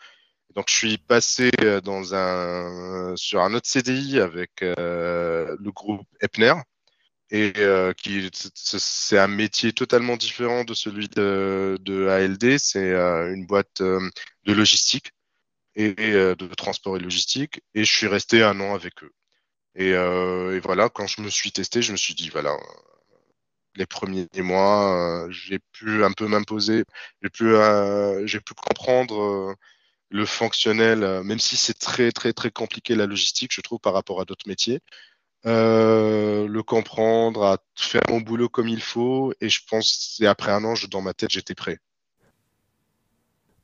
Donc, 0.55 0.69
je 0.69 0.75
suis 0.75 0.97
passé 0.97 1.51
euh, 1.61 1.81
dans 1.81 2.15
un, 2.15 3.15
sur 3.17 3.41
un 3.41 3.53
autre 3.53 3.67
CDI 3.67 4.19
avec 4.19 4.61
euh, 4.61 5.55
le 5.59 5.71
groupe 5.71 6.07
Epner. 6.21 6.53
Et 7.31 7.53
qui 7.97 8.29
c'est 8.33 9.17
un 9.17 9.27
métier 9.27 9.73
totalement 9.73 10.15
différent 10.15 10.63
de 10.63 10.73
celui 10.75 11.09
de, 11.09 12.07
ALD. 12.07 12.59
C'est 12.59 12.93
une 12.93 13.45
boîte 13.47 13.81
de 13.81 14.53
logistique 14.53 15.11
et, 15.75 15.93
de 15.93 16.53
transport 16.55 16.97
et 16.97 16.99
logistique. 16.99 17.61
Et 17.73 17.83
je 17.83 17.91
suis 17.91 18.07
resté 18.07 18.43
un 18.43 18.59
an 18.61 18.75
avec 18.75 19.03
eux. 19.03 19.11
Et, 19.75 19.89
et, 19.89 20.59
voilà, 20.59 20.87
quand 20.89 21.07
je 21.07 21.21
me 21.21 21.29
suis 21.29 21.51
testé, 21.51 21.81
je 21.81 21.91
me 21.93 21.97
suis 21.97 22.13
dit, 22.13 22.29
voilà, 22.29 22.55
les 23.75 23.85
premiers 23.85 24.27
mois, 24.37 25.25
euh, 25.25 25.31
j'ai 25.31 25.59
pu 25.59 26.03
un 26.03 26.11
peu 26.11 26.27
m'imposer, 26.27 26.85
j'ai 27.21 27.29
pu, 27.29 27.45
euh, 27.55 28.25
j'ai 28.25 28.39
pu 28.39 28.53
comprendre 28.53 29.21
euh, 29.21 29.55
le 30.15 30.25
fonctionnel, 30.25 31.23
même 31.23 31.39
si 31.39 31.57
c'est 31.57 31.77
très 31.77 32.11
très 32.11 32.33
très 32.33 32.51
compliqué 32.51 32.95
la 32.95 33.05
logistique, 33.05 33.51
je 33.53 33.61
trouve, 33.61 33.79
par 33.79 33.93
rapport 33.93 34.21
à 34.21 34.25
d'autres 34.25 34.47
métiers. 34.47 34.79
le 35.43 36.61
comprendre, 36.61 37.43
à 37.43 37.57
faire 37.75 38.01
mon 38.09 38.21
boulot 38.21 38.49
comme 38.49 38.67
il 38.67 38.81
faut, 38.81 39.33
et 39.41 39.49
je 39.49 39.61
pense, 39.69 40.17
et 40.21 40.27
après 40.27 40.51
un 40.51 40.63
an, 40.63 40.75
je, 40.75 40.87
dans 40.87 41.01
ma 41.01 41.13
tête, 41.13 41.31
j'étais 41.31 41.55
prêt. 41.55 41.79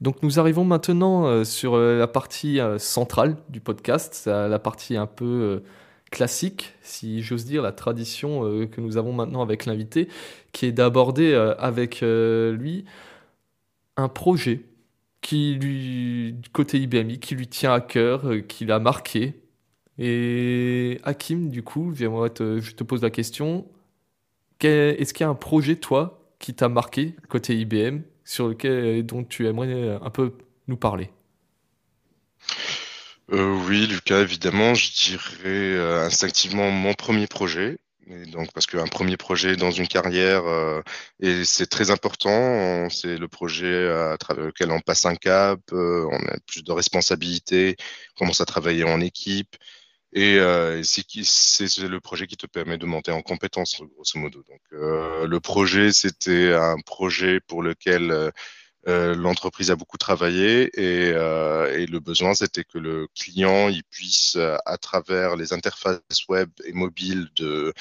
Donc 0.01 0.23
nous 0.23 0.39
arrivons 0.39 0.63
maintenant 0.63 1.43
sur 1.43 1.77
la 1.77 2.07
partie 2.07 2.59
centrale 2.79 3.37
du 3.49 3.61
podcast, 3.61 4.25
la 4.25 4.59
partie 4.59 4.97
un 4.97 5.07
peu 5.07 5.61
classique, 6.11 6.73
si 6.83 7.23
j'ose 7.23 7.45
dire, 7.45 7.63
la 7.63 7.71
tradition 7.71 8.45
euh, 8.45 8.67
que 8.67 8.81
nous 8.81 8.97
avons 8.97 9.13
maintenant 9.13 9.41
avec 9.41 9.65
l'invité, 9.65 10.09
qui 10.51 10.67
est 10.67 10.71
d'aborder 10.71 11.31
euh, 11.31 11.55
avec 11.57 12.03
euh, 12.03 12.51
lui 12.51 12.85
un 13.97 14.09
projet 14.09 14.65
qui 15.21 15.55
lui, 15.55 16.35
côté 16.51 16.79
IBMI, 16.79 17.19
qui 17.19 17.35
lui 17.35 17.47
tient 17.47 17.73
à 17.73 17.81
cœur, 17.81 18.23
qui 18.47 18.65
l'a 18.65 18.79
marqué. 18.79 19.35
Et 19.97 20.99
Hakim, 21.03 21.49
du 21.49 21.63
coup, 21.63 21.93
je 21.95 22.71
te 22.71 22.83
pose 22.83 23.01
la 23.03 23.09
question, 23.09 23.67
est-ce 24.61 25.13
qu'il 25.13 25.23
y 25.23 25.27
a 25.27 25.29
un 25.29 25.35
projet, 25.35 25.75
toi, 25.75 26.33
qui 26.39 26.53
t'a 26.53 26.69
marqué 26.69 27.15
côté 27.29 27.55
IBM, 27.55 28.01
sur 28.25 28.47
lequel 28.47 29.05
dont 29.05 29.23
tu 29.23 29.47
aimerais 29.47 29.99
un 30.01 30.09
peu 30.09 30.33
nous 30.67 30.77
parler? 30.77 31.09
Euh, 33.31 33.57
oui, 33.67 33.87
Lucas, 33.87 34.21
évidemment, 34.21 34.73
je 34.73 34.91
dirais 34.91 35.45
euh, 35.45 36.05
instinctivement 36.05 36.69
mon 36.69 36.93
premier 36.93 37.27
projet. 37.27 37.77
Et 38.07 38.25
donc, 38.25 38.51
parce 38.53 38.65
qu'un 38.65 38.87
premier 38.87 39.15
projet 39.15 39.55
dans 39.55 39.71
une 39.71 39.87
carrière, 39.87 40.45
euh, 40.45 40.81
et 41.19 41.45
c'est 41.45 41.67
très 41.67 41.91
important, 41.91 42.89
c'est 42.89 43.17
le 43.17 43.27
projet 43.27 43.89
à 43.89 44.17
travers 44.17 44.45
lequel 44.45 44.71
on 44.71 44.79
passe 44.79 45.05
un 45.05 45.15
cap, 45.15 45.59
on 45.71 46.15
a 46.27 46.37
plus 46.47 46.63
de 46.63 46.71
responsabilités, 46.71 47.75
on 48.15 48.19
commence 48.19 48.41
à 48.41 48.45
travailler 48.45 48.83
en 48.83 49.01
équipe. 49.01 49.55
Et, 50.13 50.37
euh, 50.39 50.81
c'est 50.83 51.77
le 51.77 51.99
projet 52.01 52.27
qui 52.27 52.35
te 52.37 52.47
permet 52.47 52.77
de 52.77 52.85
monter 52.85 53.11
en 53.11 53.21
compétence, 53.21 53.81
grosso 53.81 54.19
modo. 54.19 54.43
Donc, 54.49 54.61
euh, 54.73 55.25
le 55.27 55.39
projet, 55.39 55.93
c'était 55.93 56.53
un 56.53 56.77
projet 56.85 57.39
pour 57.39 57.63
lequel 57.63 58.31
euh, 58.87 59.13
euh 59.13 59.15
l'entreprise 59.15 59.71
a 59.71 59.75
beaucoup 59.75 59.97
travaillé 59.97 60.69
et, 60.79 61.11
euh, 61.13 61.77
et 61.77 61.85
le 61.85 61.99
besoin, 61.99 62.33
c'était 62.33 62.63
que 62.63 62.77
le 62.77 63.07
client 63.19 63.69
il 63.69 63.83
puisse, 63.83 64.37
à 64.65 64.77
travers 64.77 65.35
les 65.35 65.53
interfaces 65.53 66.27
web 66.29 66.49
et 66.65 66.73
mobiles 66.73 67.29
de, 67.35 67.73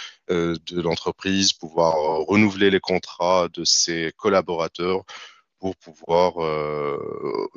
l'entreprise, 0.73 1.53
pouvoir 1.53 1.95
renouveler 2.27 2.71
les 2.71 2.81
contrats 2.81 3.49
de 3.53 3.65
ses 3.65 4.13
collaborateurs 4.17 5.05
pour 5.61 5.77
pouvoir 5.77 6.43
euh, 6.43 6.99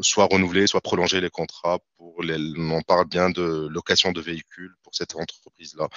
soit 0.01 0.25
renouveler, 0.25 0.67
soit 0.67 0.81
prolonger 0.81 1.21
les 1.21 1.29
contrats. 1.29 1.79
Pour 1.97 2.21
les, 2.21 2.37
on 2.57 2.81
parle 2.81 3.07
bien 3.07 3.29
de 3.29 3.67
location 3.71 4.11
de 4.11 4.21
véhicules 4.21 4.75
pour 4.83 4.93
cette 4.93 5.15
entreprise-là. 5.15 5.87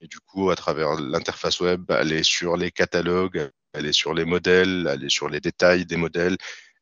Et 0.00 0.06
du 0.06 0.20
coup, 0.20 0.50
à 0.50 0.56
travers 0.56 0.94
l'interface 1.00 1.60
web, 1.60 1.90
aller 1.90 2.22
sur 2.22 2.56
les 2.56 2.70
catalogues, 2.70 3.50
aller 3.72 3.92
sur 3.92 4.12
les 4.12 4.26
modèles, 4.26 4.86
aller 4.88 5.08
sur 5.08 5.28
les 5.28 5.40
détails 5.40 5.86
des 5.86 5.96
modèles. 5.96 6.36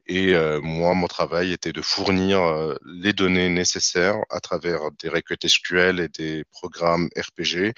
Et 0.06 0.34
euh, 0.34 0.60
moi, 0.60 0.94
mon 0.94 1.06
travail 1.06 1.52
était 1.52 1.72
de 1.72 1.80
fournir 1.80 2.40
euh, 2.40 2.74
les 2.84 3.12
données 3.12 3.48
nécessaires 3.48 4.16
à 4.30 4.40
travers 4.40 4.90
des 5.00 5.08
requêtes 5.08 5.46
SQL 5.46 6.00
et 6.00 6.08
des 6.08 6.44
programmes 6.50 7.08
RPG 7.16 7.72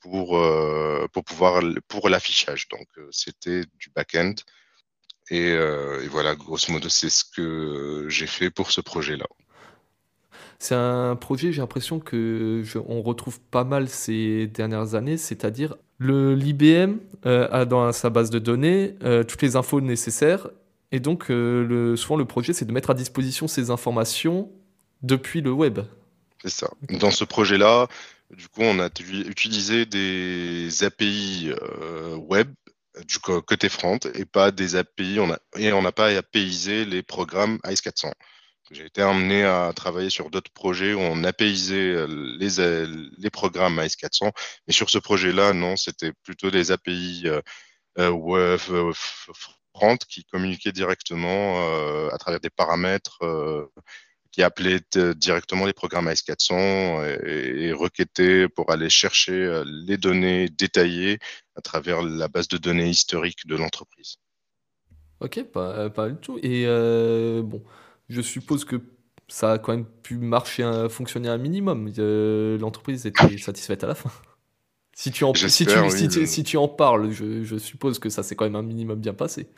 pour, 0.00 0.38
euh, 0.38 1.06
pour 1.12 1.24
pouvoir 1.24 1.62
pour 1.86 2.08
l'affichage. 2.08 2.66
Donc, 2.68 2.88
c'était 3.12 3.62
du 3.78 3.90
back-end. 3.94 4.34
Et, 5.30 5.56
voilà, 6.08 6.34
grosso 6.34 6.72
modo, 6.72 6.88
c'est 6.88 7.08
ce 7.08 7.22
que 7.24 8.06
j'ai 8.08 8.26
fait 8.26 8.50
pour 8.50 8.72
ce 8.72 8.80
projet-là. 8.80 9.26
C'est 10.58 10.74
un 10.74 11.14
projet, 11.14 11.52
j'ai 11.52 11.60
l'impression 11.60 12.00
que 12.00 12.64
on 12.84 13.00
retrouve 13.00 13.40
pas 13.40 13.62
mal 13.62 13.88
ces 13.88 14.48
dernières 14.48 14.96
années, 14.96 15.16
c'est-à-dire 15.16 15.76
le 15.98 16.34
l'IBM 16.34 16.96
a 17.24 17.64
dans 17.64 17.92
sa 17.92 18.10
base 18.10 18.30
de 18.30 18.40
données 18.40 18.96
toutes 19.28 19.42
les 19.42 19.54
infos 19.54 19.80
nécessaires, 19.80 20.48
et 20.92 21.00
donc 21.00 21.28
le, 21.28 21.94
souvent 21.96 22.16
le 22.16 22.24
projet 22.24 22.52
c'est 22.52 22.64
de 22.64 22.72
mettre 22.72 22.90
à 22.90 22.94
disposition 22.94 23.48
ces 23.48 23.70
informations 23.70 24.50
depuis 25.02 25.40
le 25.40 25.52
web. 25.52 25.80
C'est 26.42 26.50
ça. 26.50 26.70
Dans 26.88 27.10
ce 27.10 27.24
projet-là, 27.24 27.86
du 28.30 28.48
coup, 28.48 28.62
on 28.62 28.78
a 28.78 28.88
utilisé 29.26 29.86
des 29.86 30.84
API 30.84 31.52
web 32.16 32.48
du 33.06 33.18
côté 33.18 33.68
front 33.68 33.98
et 34.14 34.24
pas 34.24 34.50
des 34.50 34.76
API. 34.76 35.18
On 35.20 35.30
a, 35.30 35.38
et 35.56 35.72
on 35.72 35.82
n'a 35.82 35.92
pas 35.92 36.16
APIisé 36.16 36.84
les 36.84 37.02
programmes 37.02 37.58
AS400. 37.64 38.12
J'ai 38.70 38.86
été 38.86 39.02
amené 39.02 39.44
à 39.44 39.72
travailler 39.74 40.10
sur 40.10 40.30
d'autres 40.30 40.52
projets 40.52 40.94
où 40.94 41.00
on 41.00 41.24
APIisait 41.24 41.92
euh, 41.92 42.06
les, 42.38 42.60
euh, 42.60 42.86
les 43.18 43.30
programmes 43.30 43.80
AS400. 43.80 44.30
Mais 44.66 44.72
sur 44.72 44.90
ce 44.90 44.98
projet-là, 44.98 45.52
non, 45.52 45.76
c'était 45.76 46.12
plutôt 46.22 46.52
des 46.52 46.70
API 46.70 47.24
euh, 47.98 48.10
web, 48.10 48.60
front 49.74 49.96
qui 49.96 50.24
communiquaient 50.24 50.72
directement 50.72 52.08
à 52.10 52.18
travers 52.18 52.40
des 52.40 52.50
paramètres 52.50 53.20
qui 54.32 54.42
appelait 54.42 54.80
directement 55.16 55.66
les 55.66 55.72
programmes 55.72 56.08
AS400 56.08 57.24
et, 57.26 57.64
et 57.64 57.72
requêtait 57.72 58.48
pour 58.48 58.70
aller 58.70 58.88
chercher 58.88 59.32
euh, 59.32 59.64
les 59.66 59.96
données 59.96 60.48
détaillées 60.48 61.18
à 61.56 61.60
travers 61.60 62.02
la 62.02 62.28
base 62.28 62.48
de 62.48 62.56
données 62.56 62.88
historique 62.88 63.46
de 63.46 63.56
l'entreprise. 63.56 64.16
Ok, 65.20 65.42
pas, 65.44 65.70
euh, 65.76 65.88
pas, 65.88 66.08
du 66.08 66.16
tout. 66.16 66.38
Et 66.42 66.64
euh, 66.66 67.42
bon, 67.42 67.62
je 68.08 68.20
suppose 68.20 68.64
que 68.64 68.80
ça 69.28 69.52
a 69.52 69.58
quand 69.58 69.72
même 69.72 69.84
pu 69.84 70.16
marcher, 70.16 70.86
fonctionner 70.88 71.28
un 71.28 71.38
minimum. 71.38 71.92
L'entreprise 72.58 73.06
était 73.06 73.36
satisfaite 73.38 73.84
à 73.84 73.88
la 73.88 73.94
fin. 73.94 74.10
Si 75.00 75.10
tu 75.10 75.24
en, 75.24 75.32
si 75.32 75.64
tu, 75.64 75.72
si, 75.90 76.26
si 76.26 76.42
tu 76.44 76.58
en 76.58 76.68
parles, 76.68 77.10
je, 77.10 77.42
je 77.42 77.56
suppose 77.56 77.98
que 77.98 78.10
ça 78.10 78.22
s'est 78.22 78.36
quand 78.36 78.44
même 78.44 78.54
un 78.54 78.62
minimum 78.62 79.00
bien 79.00 79.14
passé. 79.14 79.48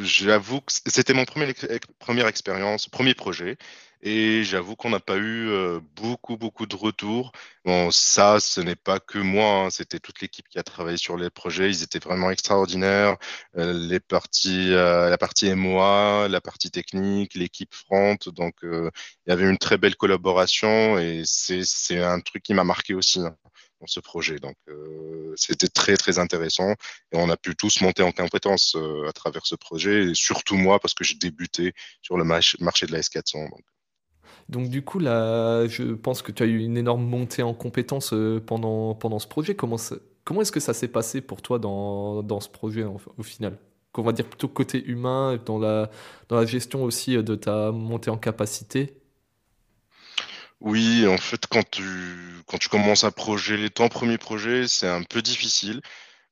J'avoue 0.00 0.60
que 0.60 0.72
c'était 0.86 1.12
mon 1.12 1.24
premier, 1.24 1.52
première 1.98 2.28
expérience, 2.28 2.86
premier 2.86 3.14
projet, 3.14 3.56
et 4.00 4.44
j'avoue 4.44 4.76
qu'on 4.76 4.90
n'a 4.90 5.00
pas 5.00 5.16
eu 5.16 5.48
euh, 5.48 5.80
beaucoup, 5.96 6.36
beaucoup 6.36 6.66
de 6.66 6.76
retours. 6.76 7.32
Bon, 7.64 7.90
ça, 7.90 8.38
ce 8.38 8.60
n'est 8.60 8.76
pas 8.76 9.00
que 9.00 9.18
moi, 9.18 9.64
hein, 9.64 9.70
c'était 9.70 9.98
toute 9.98 10.20
l'équipe 10.20 10.46
qui 10.48 10.60
a 10.60 10.62
travaillé 10.62 10.96
sur 10.96 11.16
les 11.16 11.28
projets. 11.28 11.68
Ils 11.68 11.82
étaient 11.82 11.98
vraiment 11.98 12.30
extraordinaires. 12.30 13.16
Euh, 13.56 13.72
les 13.72 13.98
parties, 13.98 14.72
euh, 14.72 15.10
la 15.10 15.18
partie 15.18 15.52
MOA, 15.52 16.28
la 16.28 16.40
partie 16.40 16.70
technique, 16.70 17.34
l'équipe 17.34 17.74
front. 17.74 18.18
Donc, 18.26 18.54
il 18.62 18.90
y 19.26 19.32
avait 19.32 19.50
une 19.50 19.58
très 19.58 19.78
belle 19.78 19.96
collaboration, 19.96 20.96
et 20.96 21.22
c'est 21.24 21.98
un 21.98 22.20
truc 22.20 22.44
qui 22.44 22.54
m'a 22.54 22.62
marqué 22.62 22.94
aussi. 22.94 23.18
Hein 23.18 23.34
ce 23.86 24.00
projet. 24.00 24.38
Donc, 24.38 24.56
euh, 24.68 25.32
c'était 25.36 25.68
très, 25.68 25.96
très 25.96 26.18
intéressant. 26.18 26.70
Et 27.12 27.16
on 27.16 27.30
a 27.30 27.36
pu 27.36 27.54
tous 27.56 27.80
monter 27.80 28.02
en 28.02 28.12
compétence 28.12 28.74
euh, 28.76 29.08
à 29.08 29.12
travers 29.12 29.46
ce 29.46 29.54
projet, 29.54 30.10
et 30.10 30.14
surtout 30.14 30.56
moi, 30.56 30.80
parce 30.80 30.94
que 30.94 31.04
j'ai 31.04 31.14
débuté 31.14 31.72
sur 32.02 32.16
le 32.16 32.24
marché 32.24 32.86
de 32.86 32.92
la 32.92 33.00
S400. 33.00 33.48
Donc. 33.50 34.68
Du 34.70 34.82
coup, 34.82 34.98
là, 34.98 35.66
je 35.66 35.94
pense 35.94 36.22
que 36.22 36.32
tu 36.32 36.42
as 36.42 36.46
eu 36.46 36.60
une 36.60 36.78
énorme 36.78 37.04
montée 37.04 37.42
en 37.42 37.52
compétences 37.52 38.14
euh, 38.14 38.40
pendant, 38.44 38.94
pendant 38.94 39.18
ce 39.18 39.26
projet. 39.26 39.54
Comment, 39.54 39.76
est-ce 39.76 40.52
que 40.52 40.60
ça 40.60 40.72
s'est 40.72 40.88
passé 40.88 41.20
pour 41.20 41.42
toi 41.42 41.58
dans, 41.58 42.22
dans 42.22 42.40
ce 42.40 42.48
projet 42.48 42.84
au 42.84 43.22
final? 43.22 43.58
Qu'on 43.92 44.02
va 44.02 44.12
dire 44.12 44.26
plutôt 44.26 44.48
côté 44.48 44.82
humain, 44.84 45.38
dans 45.44 45.58
la, 45.58 45.90
dans 46.28 46.36
la 46.36 46.46
gestion 46.46 46.82
aussi 46.82 47.22
de 47.22 47.34
ta 47.34 47.72
montée 47.72 48.10
en 48.10 48.16
capacité 48.16 48.97
oui, 50.60 51.06
en 51.06 51.18
fait, 51.18 51.46
quand 51.46 51.68
tu, 51.70 51.82
quand 52.46 52.58
tu 52.58 52.68
commences 52.68 53.04
à 53.04 53.10
projet, 53.12 53.70
ton 53.70 53.88
premier 53.88 54.18
projet, 54.18 54.66
c'est 54.68 54.88
un 54.88 55.02
peu 55.02 55.22
difficile. 55.22 55.80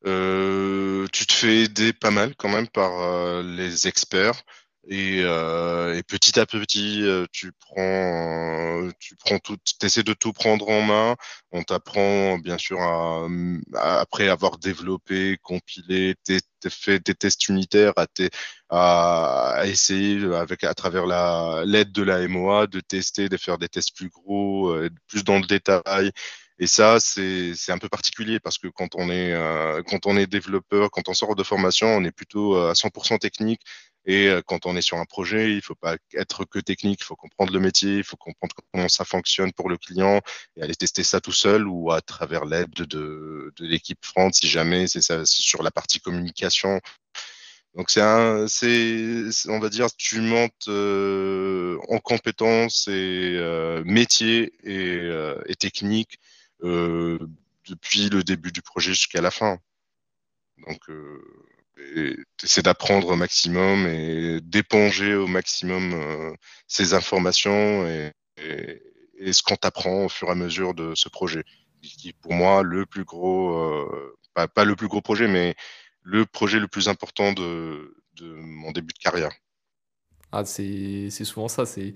Euh, 0.06 1.06
tu 1.12 1.26
te 1.26 1.32
fais 1.32 1.64
aider 1.64 1.92
pas 1.92 2.10
mal 2.10 2.34
quand 2.36 2.48
même 2.48 2.68
par 2.68 3.00
euh, 3.02 3.42
les 3.42 3.88
experts. 3.88 4.42
Et, 4.88 5.22
euh, 5.25 5.96
et, 5.96 6.03
petit 6.05 6.38
à 6.38 6.46
petit, 6.46 7.03
euh, 7.03 7.27
tu 7.33 7.53
prends, 7.53 8.88
tu 9.01 9.16
prends 9.16 9.38
tout, 9.38 9.57
essaies 9.83 10.05
de 10.05 10.12
tout 10.12 10.33
prendre 10.33 10.68
en 10.68 10.83
main. 10.83 11.16
On 11.51 11.62
t'apprend 11.64 12.38
bien 12.38 12.57
sûr 12.59 12.79
après 13.75 14.29
avoir 14.29 14.59
développé, 14.59 15.38
compilé, 15.42 16.14
fait 16.70 17.05
des 17.05 17.14
tests 17.14 17.49
unitaires, 17.49 17.92
à, 17.96 18.07
à, 18.70 19.66
essayer 19.66 20.25
avec 20.35 20.64
à 20.64 20.75
travers 20.75 21.07
la 21.07 21.62
l'aide 21.64 21.92
de 21.92 22.03
la 22.03 22.27
MOA 22.29 22.66
de 22.66 22.81
tester, 22.81 23.29
de 23.29 23.37
faire 23.37 23.59
des 23.59 23.68
tests 23.68 23.94
plus 23.96 24.09
gros, 24.09 24.70
euh, 24.70 24.90
plus 25.09 25.25
dans 25.25 25.38
le 25.38 25.46
détail. 25.46 26.11
Et 26.59 26.66
ça, 26.66 26.99
c'est 27.01 27.53
un 27.68 27.79
peu 27.79 27.88
particulier 27.88 28.40
parce 28.40 28.59
que 28.59 28.68
quand 28.68 28.94
on 28.94 29.11
est 29.11 29.33
euh, 29.33 29.83
quand 29.87 30.07
on 30.07 30.16
est 30.16 30.27
développeur, 30.27 30.90
quand 30.90 31.09
on 31.09 31.14
sort 31.14 31.37
de 31.37 31.42
formation, 31.42 31.88
on 31.88 32.05
est 32.05 32.12
plutôt 32.12 32.57
à 32.57 32.75
100% 32.75 33.18
technique 33.18 33.61
et 34.07 34.29
euh, 34.29 34.40
quand 34.47 34.66
on 34.66 34.77
est 34.77 34.83
sur 34.83 34.99
un 34.99 35.05
projet, 35.05 35.51
il 35.51 35.57
ne 35.57 35.61
faut 35.61 35.75
pas 35.75 35.97
être 36.14 36.45
que 36.45 36.61
technique, 36.61 37.01
il 37.01 37.05
faut 37.05 37.16
comprendre 37.16 37.53
le 37.53 37.59
métier, 37.59 37.99
il 37.99 38.05
faut 38.05 38.16
comprendre 38.16 38.55
comment 38.73 38.88
ça 38.88 39.05
fonctionne 39.05 39.53
pour 39.53 39.69
le 39.69 39.77
client 39.77 40.21
et 40.57 40.62
aller 40.62 40.77
tester 40.77 41.03
ça 41.03 41.21
tout 41.21 41.33
seul 41.33 41.66
ou 41.66 41.90
à 41.90 42.01
travers 42.01 42.45
l'aide 42.45 42.71
de, 42.71 43.53
l'équipe 43.59 44.05
front 44.05 44.31
si 44.33 44.49
jamais 44.49 44.87
c'est 44.87 45.27
sur 45.27 45.62
la 45.62 45.73
partie 45.73 46.01
communication. 46.01 46.81
Donc 47.75 47.90
c'est 47.90 48.01
on 49.49 49.59
va 49.59 49.69
dire, 49.69 49.88
tu 49.97 50.21
montes 50.21 50.69
euh, 50.69 51.79
en 51.88 51.99
compétences 51.99 52.88
et 52.88 53.37
euh, 53.37 53.83
métier 53.85 54.53
et, 54.62 55.11
et 55.47 55.55
technique 55.57 56.19
depuis 56.62 58.09
le 58.09 58.23
début 58.23 58.53
du 58.53 58.62
projet 58.62 58.92
jusqu'à 58.92 59.21
la 59.21 59.33
fin. 59.33 59.59
Donc 60.66 60.88
c'est 62.42 62.64
d'apprendre 62.64 63.08
au 63.08 63.16
maximum 63.16 63.86
et 63.86 64.40
d'éponger 64.42 65.14
au 65.14 65.26
maximum 65.26 65.92
euh, 65.94 66.32
ces 66.66 66.94
informations 66.94 67.86
et, 67.86 68.12
ce 69.32 69.42
qu'on 69.42 69.56
t'apprend 69.56 70.04
au 70.04 70.08
fur 70.08 70.28
et 70.28 70.32
à 70.32 70.34
mesure 70.34 70.74
de 70.74 70.94
ce 70.94 71.08
projet. 71.08 71.44
Qui 71.82 72.12
pour 72.12 72.32
moi 72.32 72.62
le 72.62 72.84
plus 72.84 73.04
gros, 73.04 73.56
euh, 73.56 74.16
pas, 74.34 74.64
le 74.64 74.76
plus 74.76 74.88
gros 74.88 75.00
projet, 75.00 75.28
mais 75.28 75.54
le 76.02 76.26
projet 76.26 76.58
le 76.58 76.68
plus 76.68 76.88
important 76.88 77.32
de, 77.32 77.94
mon 78.20 78.72
début 78.72 78.92
de 78.92 78.98
carrière. 78.98 79.32
Ah, 80.32 80.44
c'est 80.44 81.10
souvent 81.10 81.48
ça. 81.48 81.66
C'est 81.66 81.94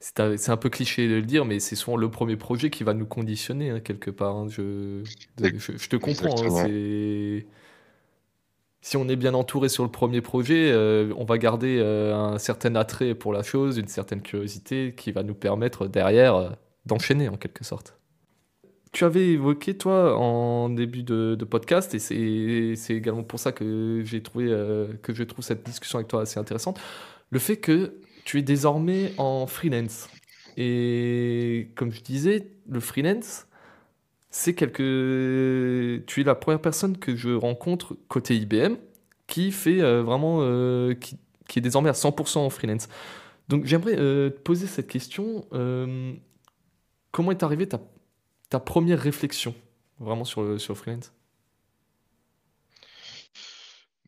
c'est 0.00 0.50
un 0.50 0.56
peu 0.56 0.68
cliché 0.68 1.06
de 1.08 1.14
le 1.14 1.22
dire, 1.22 1.44
mais 1.44 1.60
c'est 1.60 1.76
souvent 1.76 1.96
le 1.96 2.10
premier 2.10 2.36
projet 2.36 2.70
qui 2.70 2.82
va 2.82 2.92
nous 2.92 3.06
conditionner 3.06 3.70
hein, 3.70 3.78
quelque 3.78 4.10
part. 4.10 4.34
Hein. 4.34 4.48
Je, 4.48 5.04
je, 5.04 5.88
te 5.88 5.94
comprends. 5.94 6.58
Hein, 6.58 6.66
si 8.82 8.96
on 8.96 9.08
est 9.08 9.16
bien 9.16 9.32
entouré 9.32 9.68
sur 9.68 9.84
le 9.84 9.90
premier 9.90 10.20
projet, 10.20 10.72
euh, 10.72 11.14
on 11.16 11.24
va 11.24 11.38
garder 11.38 11.78
euh, 11.78 12.14
un 12.14 12.38
certain 12.38 12.74
attrait 12.74 13.14
pour 13.14 13.32
la 13.32 13.44
chose, 13.44 13.78
une 13.78 13.86
certaine 13.86 14.22
curiosité 14.22 14.92
qui 14.96 15.12
va 15.12 15.22
nous 15.22 15.34
permettre 15.34 15.86
derrière 15.86 16.34
euh, 16.34 16.50
d'enchaîner 16.84 17.28
en 17.28 17.36
quelque 17.36 17.64
sorte. 17.64 17.96
Tu 18.90 19.04
avais 19.04 19.28
évoqué, 19.28 19.78
toi, 19.78 20.18
en 20.18 20.68
début 20.68 21.04
de, 21.04 21.36
podcast, 21.48 21.94
et 21.94 22.74
c'est 22.76 22.94
également 22.94 23.22
pour 23.22 23.38
ça 23.38 23.52
que 23.52 24.02
j'ai 24.04 24.22
trouvé 24.22 24.48
que 25.00 25.14
je 25.14 25.22
trouve 25.22 25.42
cette 25.42 25.64
discussion 25.64 25.98
avec 25.98 26.08
toi 26.08 26.22
assez 26.22 26.38
intéressante, 26.38 26.78
le 27.30 27.38
fait 27.38 27.56
que 27.56 27.94
tu 28.26 28.38
es 28.38 28.42
désormais 28.42 29.14
en 29.16 29.46
freelance. 29.46 30.10
Et 30.58 31.70
comme 31.74 31.90
je 31.90 32.02
disais, 32.02 32.48
le 32.68 32.80
freelance, 32.80 33.46
c'est 34.32 34.54
quelque. 34.54 36.02
Tu 36.06 36.22
es 36.22 36.24
la 36.24 36.34
première 36.34 36.60
personne 36.60 36.98
que 36.98 37.14
je 37.14 37.30
rencontre 37.30 37.96
côté 38.08 38.36
IBM 38.36 38.74
qui 39.28 39.52
fait 39.52 39.80
euh, 39.80 40.02
vraiment. 40.02 40.38
Euh, 40.40 40.94
qui, 40.94 41.18
qui, 41.48 41.60
est 41.60 41.62
désormais 41.62 41.90
à 41.90 41.92
100% 41.92 42.38
en 42.38 42.50
freelance. 42.50 42.88
Donc 43.48 43.66
j'aimerais 43.66 43.96
te 43.96 44.30
poser 44.30 44.66
cette 44.66 44.88
question. 44.88 45.46
comment 47.12 47.30
est 47.30 47.42
arrivée 47.42 47.68
ta, 47.68 47.80
ta 48.48 48.58
première 48.58 48.98
réflexion 48.98 49.54
vraiment 50.00 50.24
sur 50.24 50.42
le, 50.42 50.58
sur 50.58 50.76
freelance? 50.76 51.12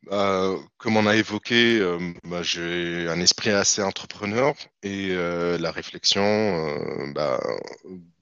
Bah, 0.07 0.55
comme 0.77 0.97
on 0.97 1.07
a 1.07 1.17
évoqué, 1.17 1.79
euh, 1.81 1.99
bah, 2.25 2.43
j'ai 2.43 3.09
un 3.09 3.21
esprit 3.21 3.51
assez 3.51 3.83
entrepreneur 3.83 4.55
et 4.83 5.09
euh, 5.13 5.57
la 5.59 5.71
réflexion, 5.71 6.23
euh, 6.23 7.13
bah, 7.15 7.41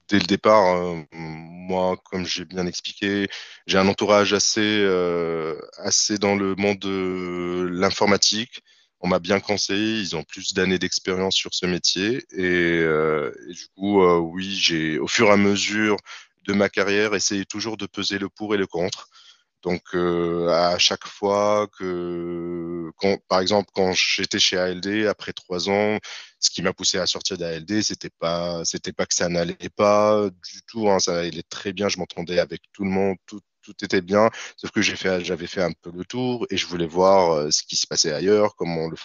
dès 0.09 0.19
le 0.19 0.25
départ, 0.25 0.95
moi, 1.11 1.97
comme 2.05 2.25
j'ai 2.25 2.45
bien 2.45 2.67
expliqué, 2.67 3.27
j'ai 3.67 3.77
un 3.77 3.87
entourage 3.87 4.33
assez, 4.33 4.85
assez 5.77 6.17
dans 6.17 6.35
le 6.35 6.55
monde 6.55 6.79
de 6.79 7.67
l'informatique. 7.71 8.61
On 8.99 9.07
m'a 9.07 9.19
bien 9.19 9.39
conseillé, 9.39 9.99
ils 9.99 10.15
ont 10.15 10.23
plus 10.23 10.53
d'années 10.53 10.79
d'expérience 10.79 11.35
sur 11.35 11.53
ce 11.53 11.65
métier 11.65 12.23
et, 12.31 12.79
et 12.79 13.53
du 13.53 13.67
coup, 13.75 14.03
oui, 14.03 14.55
j'ai 14.55 14.99
au 14.99 15.07
fur 15.07 15.27
et 15.27 15.31
à 15.31 15.37
mesure 15.37 15.97
de 16.45 16.53
ma 16.53 16.69
carrière 16.69 17.15
essayé 17.15 17.45
toujours 17.45 17.77
de 17.77 17.85
peser 17.85 18.19
le 18.19 18.29
pour 18.29 18.55
et 18.55 18.57
le 18.57 18.67
contre. 18.67 19.09
Donc, 19.63 19.81
euh, 19.95 20.49
à 20.49 20.77
chaque 20.77 21.07
fois 21.07 21.67
que, 21.79 22.91
par 23.29 23.39
exemple, 23.39 23.69
quand 23.73 23.93
j'étais 23.93 24.39
chez 24.39 24.57
ALD, 24.57 25.07
après 25.07 25.31
trois 25.31 25.69
ans, 25.69 25.99
ce 26.43 26.49
qui 26.49 26.61
m'a 26.61 26.73
poussé 26.73 26.97
à 26.99 27.07
sortir 27.07 27.37
d'ALD, 27.37 27.81
c'était 27.81 28.09
pas, 28.19 28.63
c'était 28.65 28.91
pas 28.91 29.05
que 29.05 29.15
ça 29.15 29.29
n'allait 29.29 29.55
pas 29.75 30.29
du 30.29 30.61
tout. 30.67 30.89
Hein, 30.89 30.99
ça 30.99 31.19
allait 31.19 31.43
très 31.43 31.73
bien. 31.73 31.87
Je 31.87 31.97
m'entendais 31.97 32.39
avec 32.39 32.61
tout 32.73 32.83
le 32.83 32.89
monde, 32.89 33.17
tout, 33.25 33.39
tout 33.61 33.73
était 33.83 34.01
bien. 34.01 34.29
Sauf 34.57 34.71
que 34.71 34.81
j'ai 34.81 34.95
fait, 34.97 35.23
j'avais 35.23 35.47
fait 35.47 35.63
un 35.63 35.71
peu 35.71 35.91
le 35.95 36.03
tour 36.05 36.45
et 36.49 36.57
je 36.57 36.67
voulais 36.67 36.85
voir 36.85 37.31
euh, 37.31 37.51
ce 37.51 37.63
qui 37.63 37.77
se 37.77 37.87
passait 37.87 38.11
ailleurs, 38.11 38.55
comment 38.55 38.89
le, 38.89 38.97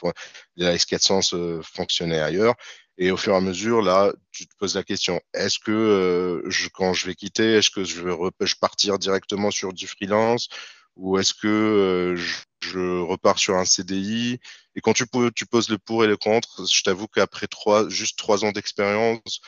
la 0.56 0.74
S400 0.74 1.34
euh, 1.34 1.62
fonctionnait 1.62 2.20
ailleurs. 2.20 2.54
Et 2.98 3.12
au 3.12 3.16
fur 3.16 3.34
et 3.34 3.36
à 3.36 3.40
mesure, 3.40 3.80
là, 3.80 4.12
tu 4.32 4.46
te 4.48 4.54
poses 4.58 4.74
la 4.74 4.82
question 4.82 5.20
est-ce 5.32 5.60
que 5.60 5.70
euh, 5.70 6.50
je, 6.50 6.68
quand 6.68 6.92
je 6.92 7.06
vais 7.06 7.14
quitter, 7.14 7.54
est-ce 7.54 7.70
que 7.70 7.84
je 7.84 8.02
vais 8.02 8.14
je 8.40 8.54
partir 8.56 8.98
directement 8.98 9.52
sur 9.52 9.72
du 9.72 9.86
freelance 9.86 10.48
ou 10.96 11.16
est-ce 11.18 11.32
que 11.32 11.46
euh, 11.46 12.16
je, 12.16 12.42
repars 12.66 13.38
sur 13.38 13.56
un 13.56 13.64
CDI 13.64 14.40
Et 14.74 14.80
quand 14.80 14.92
tu, 14.92 15.04
tu 15.34 15.46
poses 15.46 15.68
le 15.70 15.78
pour 15.78 16.04
et 16.04 16.06
le 16.06 16.16
contre, 16.16 16.66
je 16.66 16.82
t'avoue 16.82 17.08
qu'après 17.08 17.46
trois, 17.46 17.88
juste 17.88 18.18
trois 18.18 18.44
ans 18.44 18.52
d'expérience, 18.52 19.40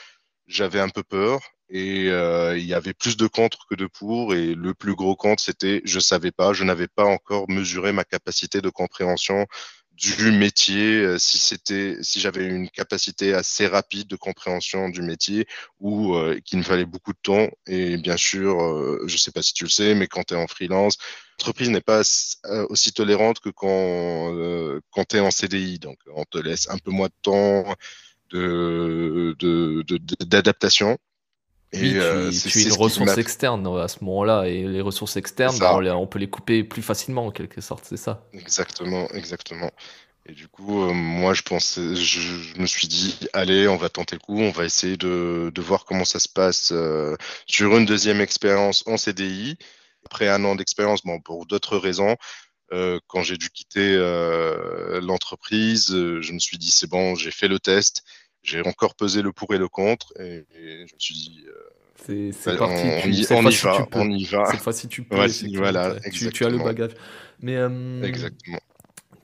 j'avais 0.47 0.81
un 0.81 0.89
peu 0.89 1.03
peur 1.03 1.41
et 1.71 2.09
euh, 2.09 2.59
il 2.59 2.67
y 2.67 2.75
avait 2.75 2.93
plus 2.93 3.17
de 3.17 3.27
contre 3.29 3.67
que 3.69 3.75
de 3.77 3.87
pour. 3.87 4.35
Et 4.35 4.55
le 4.55 4.75
plus 4.75 4.95
gros 4.95 5.17
contre, 5.17 5.43
c'était 5.43 5.81
je 5.85 6.01
savais 6.01 6.33
pas, 6.33 6.53
je 6.53 6.65
n'avais 6.65 6.89
pas 6.89 7.05
encore 7.05 7.49
mesuré 7.49 7.93
ma 7.93 8.05
capacité 8.05 8.61
de 8.61 8.69
compréhension 8.71 9.47
du 10.01 10.33
métier, 10.33 11.03
euh, 11.03 11.19
si 11.19 11.39
c'était, 11.39 11.99
si 12.03 12.21
j'avais 12.21 12.47
une 12.47 12.71
capacité 12.71 13.35
assez 13.35 13.67
rapide 13.67 14.09
de 14.09 14.17
compréhension 14.17 14.89
du 14.89 15.03
métier 15.03 15.47
ou 15.79 16.15
euh, 16.15 16.41
qu'il 16.45 16.59
me 16.59 16.65
fallait 16.65 16.87
beaucoup 16.87 17.13
de 17.13 17.19
temps. 17.23 17.49
Et 17.67 17.99
bien 17.99 18.17
sûr, 18.17 18.63
euh, 18.63 19.05
je 19.07 19.13
ne 19.15 19.19
sais 19.19 19.31
pas 19.31 19.43
si 19.43 19.53
tu 19.53 19.65
le 19.65 19.71
sais, 19.71 19.95
mais 19.95 20.07
quand 20.07 20.25
tu 20.25 20.35
es 20.35 20.37
en 20.39 20.47
freelance, 20.47 20.97
l'entreprise 21.39 21.69
n'est 21.69 21.83
pas 21.83 22.01
aussi 22.71 22.93
tolérante 22.93 23.41
que 23.41 23.51
quand, 23.51 24.35
quand 24.91 25.05
tu 25.05 25.17
es 25.17 25.21
en 25.21 25.31
CDI. 25.31 25.79
Donc, 25.79 25.99
on 26.15 26.25
te 26.25 26.39
laisse 26.39 26.69
un 26.71 26.79
peu 26.79 26.91
moins 26.91 27.09
de 27.09 27.15
temps 27.23 27.75
de, 28.31 29.35
d'adaptation. 31.73 31.97
Et 31.97 31.97
euh, 31.97 32.31
tu, 32.31 32.59
es 32.59 32.63
une 32.65 32.73
ressource 32.73 33.19
externe 33.19 33.67
à 33.79 33.89
ce 33.89 34.03
moment-là, 34.05 34.45
et 34.47 34.65
les 34.65 34.81
ressources 34.81 35.17
externes, 35.17 35.59
bah, 35.59 35.77
on, 35.97 36.07
peut 36.07 36.19
les 36.19 36.29
couper 36.29 36.65
plus 36.65 36.83
facilement 36.83 37.27
en 37.27 37.31
quelque 37.31 37.61
sorte, 37.61 37.85
c'est 37.89 37.97
ça 37.97 38.27
Exactement, 38.33 39.09
exactement. 39.11 39.71
Et 40.27 40.33
du 40.33 40.49
coup, 40.49 40.83
euh, 40.83 40.93
moi, 40.93 41.33
je 41.35 41.43
pensais, 41.43 41.95
je, 41.95 42.59
me 42.61 42.67
suis 42.67 42.89
dit, 42.89 43.19
allez, 43.33 43.69
on 43.69 43.77
va 43.77 43.89
tenter 43.89 44.17
le 44.17 44.21
coup, 44.21 44.39
on 44.39 44.51
va 44.51 44.65
essayer 44.65 44.97
de, 44.97 45.51
de 45.55 45.63
voir 45.63 45.85
comment 45.85 46.05
ça 46.05 46.21
se 46.21 46.29
passe 46.29 46.71
euh, 46.73 47.17
sur 47.47 47.77
une 47.77 47.87
deuxième 47.87 48.21
expérience 48.21 48.85
en 48.87 48.97
CDI. 48.97 49.57
Après 50.05 50.29
un 50.29 50.45
an 50.45 50.55
d'expérience, 50.55 51.03
bon, 51.05 51.21
pour 51.21 51.47
d'autres 51.47 51.77
raisons, 51.77 52.17
quand 53.09 53.25
j'ai 53.25 53.37
dû 53.37 53.51
quitter 53.51 53.97
l'entreprise, 55.03 55.89
je 55.89 56.33
me 56.33 56.39
suis 56.39 56.57
dit, 56.57 56.71
c'est 56.71 56.89
bon, 56.89 57.17
j'ai 57.17 57.33
fait 57.33 57.49
le 57.49 57.59
test 57.59 58.05
j'ai 58.43 58.67
encore 58.67 58.95
pesé 58.95 59.23
le 59.23 59.33
pour 59.33 59.53
et 59.55 59.59
le 59.59 59.69
contre 59.69 60.13
et, 60.19 60.45
je 60.55 60.95
me 60.95 60.99
suis 60.99 61.15
dit. 61.15 61.45
Euh, 61.47 62.33
c'est 62.33 62.57
parti. 62.57 62.83
On, 63.05 63.09
y, 63.11 63.23
va, 63.25 63.87
on 63.93 64.11
y 64.11 64.25
va. 64.25 64.47
Cette 64.47 64.61
fois-ci, 64.61 64.89
tu 64.89 65.03
peux. 65.03 65.17
voilà, 65.57 65.97
tu, 66.11 66.31
tu, 66.31 66.45
as 66.45 66.49
le 66.49 66.59
bagage. 66.59 66.93
Mais 67.41 67.57
euh, 67.57 68.03
exactement. 68.03 68.59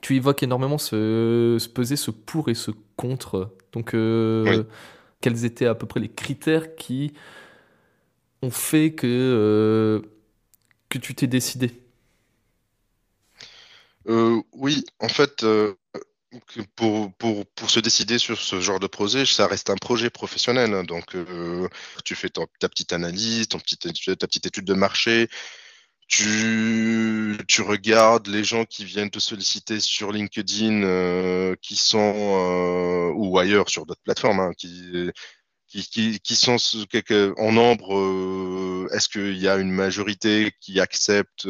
Tu 0.01 0.15
évoques 0.15 0.43
énormément 0.43 0.77
ce, 0.77 1.57
se 1.59 1.67
peser 1.67 1.95
ce 1.95 2.11
pour 2.11 2.49
et 2.49 2.53
ce 2.53 2.71
contre. 2.95 3.55
Donc, 3.73 3.95
euh, 3.95 4.63
quels 5.21 5.43
étaient 5.43 5.65
à 5.65 5.73
peu 5.73 5.87
près 5.87 5.99
les 5.99 6.09
critères 6.09 6.75
qui 6.75 7.13
ont 8.43 8.51
fait 8.51 8.93
que, 8.93 10.03
que 10.89 10.97
tu 10.99 11.15
t'es 11.15 11.27
décidé? 11.27 11.71
Oui, 14.05 14.85
en 14.99 15.09
fait, 15.09 15.43
pour, 16.75 17.13
pour, 17.15 17.69
se 17.69 17.79
décider 17.79 18.19
sur 18.19 18.39
ce 18.39 18.59
genre 18.59 18.79
de 18.79 18.87
projet, 18.87 19.25
ça 19.25 19.47
reste 19.47 19.69
un 19.69 19.75
projet 19.75 20.09
professionnel. 20.09 20.73
Hein. 20.73 20.83
Donc, 20.83 21.15
euh, 21.15 21.67
tu 22.05 22.15
fais 22.15 22.29
ta, 22.29 22.45
petite 22.67 22.93
analyse, 22.93 23.47
ta 23.47 23.57
petite 23.59 24.45
étude 24.45 24.65
de 24.65 24.73
marché, 24.73 25.29
tu, 26.07 27.37
regardes 27.59 28.27
les 28.27 28.43
gens 28.43 28.65
qui 28.65 28.85
viennent 28.85 29.09
te 29.09 29.19
solliciter 29.19 29.79
sur 29.79 30.11
LinkedIn, 30.11 30.83
euh, 30.83 31.55
qui 31.61 31.75
sont, 31.75 31.97
euh, 31.99 33.13
ou 33.15 33.37
ailleurs 33.39 33.69
sur 33.69 33.85
d'autres 33.85 34.03
plateformes, 34.03 34.39
hein, 34.39 34.51
qui, 34.57 35.11
sont 36.35 36.57
en 37.37 37.51
nombre. 37.51 38.89
Est-ce 38.93 39.09
qu'il 39.09 39.37
y 39.37 39.47
a 39.47 39.57
une 39.57 39.71
majorité 39.71 40.51
qui 40.61 40.79
accepte 40.79 41.47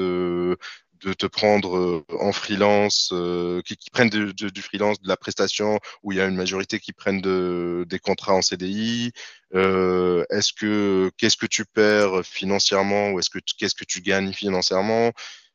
de 1.02 1.14
te 1.14 1.26
prendre 1.26 1.78
euh, 1.78 2.06
en 2.20 2.32
freelance, 2.32 3.10
euh, 3.14 3.62
qui, 3.62 3.78
prennent 3.92 4.10
du 4.10 4.62
freelance, 4.62 5.02
de 5.02 5.08
la 5.08 5.18
prestation, 5.18 5.80
où 6.04 6.12
il 6.12 6.18
y 6.18 6.22
a 6.22 6.26
une 6.26 6.36
majorité 6.36 6.80
qui 6.80 6.94
prennent 6.94 7.22
de, 7.22 7.86
des 7.88 8.00
contrats 8.00 8.34
en 8.34 8.42
CDI. 8.42 9.12
Euh, 9.56 10.26
est-ce 10.30 10.54
que 10.54 11.12
qu'est-ce 11.18 11.38
que 11.38 11.46
tu 11.46 11.66
perds 11.66 12.26
financièrement 12.26 13.12
ou 13.12 13.20
est-ce 13.20 13.30
que 13.30 13.40
qu'est-ce 13.58 13.76
que 13.76 13.86
tu 13.86 14.02
gagnes 14.02 14.34
financièrement? 14.34 15.12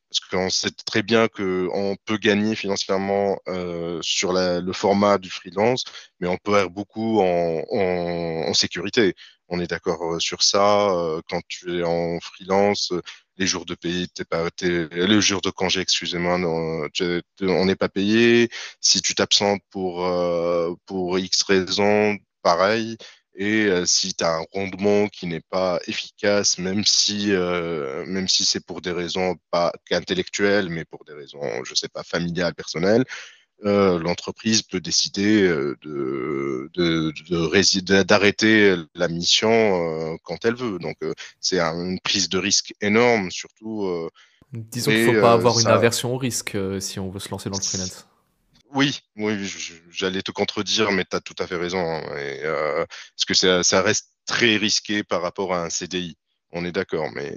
Parce 0.09 0.19
qu'on 0.29 0.49
sait 0.49 0.71
très 0.85 1.01
bien 1.03 1.27
que 1.27 1.67
on 1.73 1.95
peut 2.05 2.17
gagner 2.17 2.55
financièrement 2.55 3.39
sur 4.01 4.33
le 4.33 4.73
format 4.73 5.17
du 5.17 5.29
freelance, 5.31 5.85
mais 6.19 6.27
on 6.27 6.37
perd 6.37 6.71
beaucoup 6.71 7.21
en 7.21 8.53
sécurité. 8.53 9.15
On 9.49 9.59
est 9.59 9.67
d'accord 9.67 10.21
sur 10.21 10.43
ça. 10.43 10.89
Quand 11.29 11.41
tu 11.47 11.79
es 11.79 11.83
en 11.83 12.19
freelance, 12.19 12.93
les 13.37 13.47
jours 13.47 13.65
de 13.65 13.75
pays, 13.75 14.09
t'es 14.09 14.25
pas, 14.25 14.49
le 14.61 15.19
jour 15.21 15.41
de 15.41 15.49
congé, 15.49 15.81
excusez-moi, 15.81 16.37
on 16.37 17.65
n'est 17.65 17.75
pas 17.75 17.89
payé. 17.89 18.49
Si 18.81 19.01
tu 19.01 19.15
t'absentes 19.15 19.61
pour, 19.71 20.05
euh, 20.05 20.73
pour 20.85 21.17
X 21.19 21.43
raisons, 21.43 22.17
pareil. 22.41 22.97
Et 23.35 23.65
euh, 23.65 23.85
si 23.85 24.13
tu 24.13 24.23
as 24.23 24.35
un 24.35 24.45
rendement 24.51 25.07
qui 25.07 25.25
n'est 25.25 25.41
pas 25.41 25.79
efficace, 25.87 26.59
même 26.59 26.85
si, 26.85 27.31
euh, 27.31 28.05
même 28.05 28.27
si 28.27 28.45
c'est 28.45 28.63
pour 28.63 28.81
des 28.81 28.91
raisons 28.91 29.35
pas 29.49 29.73
intellectuelles, 29.89 30.69
mais 30.69 30.85
pour 30.85 31.03
des 31.05 31.13
raisons, 31.13 31.63
je 31.63 31.73
sais 31.73 31.89
pas, 31.89 32.03
familiales, 32.03 32.53
personnelles, 32.53 33.05
euh, 33.65 33.97
l'entreprise 33.99 34.61
peut 34.61 34.81
décider 34.81 35.43
euh, 35.43 35.77
de, 35.83 36.69
d'arrêter 38.03 38.75
la 38.93 39.07
mission 39.07 39.51
euh, 39.51 40.15
quand 40.23 40.43
elle 40.43 40.55
veut. 40.55 40.79
Donc, 40.79 40.97
c'est 41.39 41.59
une 41.59 41.99
prise 42.01 42.29
de 42.29 42.37
risque 42.37 42.73
énorme, 42.81 43.31
surtout. 43.31 44.09
Disons 44.51 44.91
qu'il 44.91 45.07
ne 45.07 45.13
faut 45.13 45.21
pas 45.21 45.33
avoir 45.33 45.59
une 45.59 45.67
aversion 45.67 46.13
au 46.13 46.17
risque 46.17 46.57
si 46.79 46.99
on 46.99 47.09
veut 47.09 47.19
se 47.19 47.29
lancer 47.29 47.49
dans 47.49 47.57
le 47.57 47.63
freelance. 47.63 48.07
Oui, 48.75 49.01
oui, 49.17 49.37
j'allais 49.91 50.23
te 50.23 50.31
contredire, 50.31 50.91
mais 50.91 51.05
tu 51.05 51.15
as 51.15 51.21
tout 51.21 51.35
à 51.37 51.45
fait 51.45 51.57
raison. 51.57 51.79
Hein, 51.79 52.01
parce 52.07 53.25
que 53.27 53.35
ça, 53.35 53.63
ça, 53.63 53.81
reste 53.81 54.09
très 54.25 54.57
risqué 54.57 55.03
par 55.03 55.21
rapport 55.21 55.53
à 55.53 55.63
un 55.63 55.69
CDI. 55.69 56.17
On 56.51 56.65
est 56.65 56.71
d'accord, 56.71 57.09
mais 57.13 57.35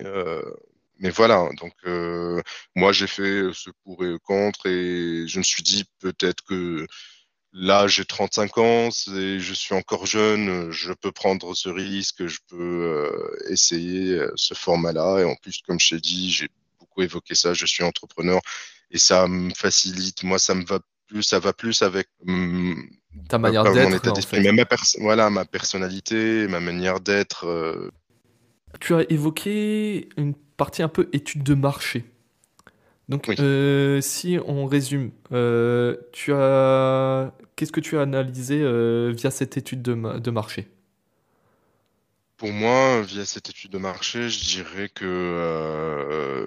mais 0.99 1.11
voilà, 1.11 1.49
donc 1.61 1.75
euh, 1.87 2.41
moi 2.75 2.93
j'ai 2.93 3.07
fait 3.07 3.43
ce 3.53 3.71
pour 3.85 4.05
et 4.05 4.17
contre 4.25 4.67
et 4.67 5.27
je 5.27 5.39
me 5.39 5.45
suis 5.45 5.63
dit 5.63 5.85
peut-être 6.01 6.43
que 6.45 6.87
là 7.53 7.87
j'ai 7.87 8.05
35 8.05 8.59
ans 8.59 8.89
et 9.15 9.39
je 9.39 9.55
suis 9.55 9.75
encore 9.75 10.07
jeune, 10.07 10.71
je 10.71 10.93
peux 10.93 11.13
prendre 11.13 11.55
ce 11.55 11.69
risque, 11.69 12.27
je 12.27 12.39
peux 12.49 12.57
euh, 12.85 13.51
essayer 13.51 14.15
euh, 14.15 14.33
ce 14.37 14.55
format-là 14.55 15.21
et 15.21 15.25
en 15.25 15.37
plus 15.37 15.61
comme 15.67 15.81
je 15.81 15.91
t'ai 15.97 16.01
dit, 16.01 16.31
j'ai 16.31 16.49
beaucoup 16.79 17.03
évoqué 17.03 17.35
ça, 17.35 17.55
je 17.55 17.67
suis 17.67 17.85
entrepreneur 17.85 18.41
et 18.91 18.99
ça 18.99 19.27
me 19.29 19.53
facilite, 19.55 20.23
moi 20.23 20.39
ça 20.39 20.55
me 20.55 20.65
va 20.65 20.81
plus, 21.07 21.23
ça 21.23 21.39
va 21.39 21.53
plus 21.53 21.83
avec 21.83 22.09
mm, 22.25 22.75
Ta 23.29 23.39
manière 23.39 23.65
d'être. 23.65 24.09
En 24.09 24.15
fait. 24.21 24.53
ma 24.53 24.65
voilà, 25.01 25.31
ma 25.31 25.45
personnalité, 25.45 26.47
ma 26.49 26.61
manière 26.61 27.01
d'être. 27.01 27.47
Euh. 27.47 27.91
Tu 28.81 28.95
as 28.95 29.11
évoqué 29.11 30.09
une 30.17 30.35
partie 30.57 30.83
un 30.83 30.89
peu 30.89 31.09
étude 31.13 31.43
de 31.43 31.55
marché. 31.55 32.05
Donc, 33.09 33.29
euh, 33.39 34.01
si 34.01 34.39
on 34.47 34.67
résume, 34.67 35.13
euh, 35.33 35.97
tu 36.13 36.33
as, 36.33 37.33
qu'est-ce 37.55 37.71
que 37.71 37.81
tu 37.81 37.97
as 37.99 38.03
analysé 38.03 38.59
via 39.13 39.31
cette 39.31 39.57
étude 39.57 39.83
de, 39.83 40.19
de 40.19 40.31
marché? 40.31 40.69
Pour 42.37 42.53
moi, 42.53 43.01
via 43.03 43.25
cette 43.25 43.49
étude 43.49 43.71
de 43.71 43.79
marché, 43.79 44.29
je 44.29 44.41
dirais 44.45 44.89
que 44.89 46.47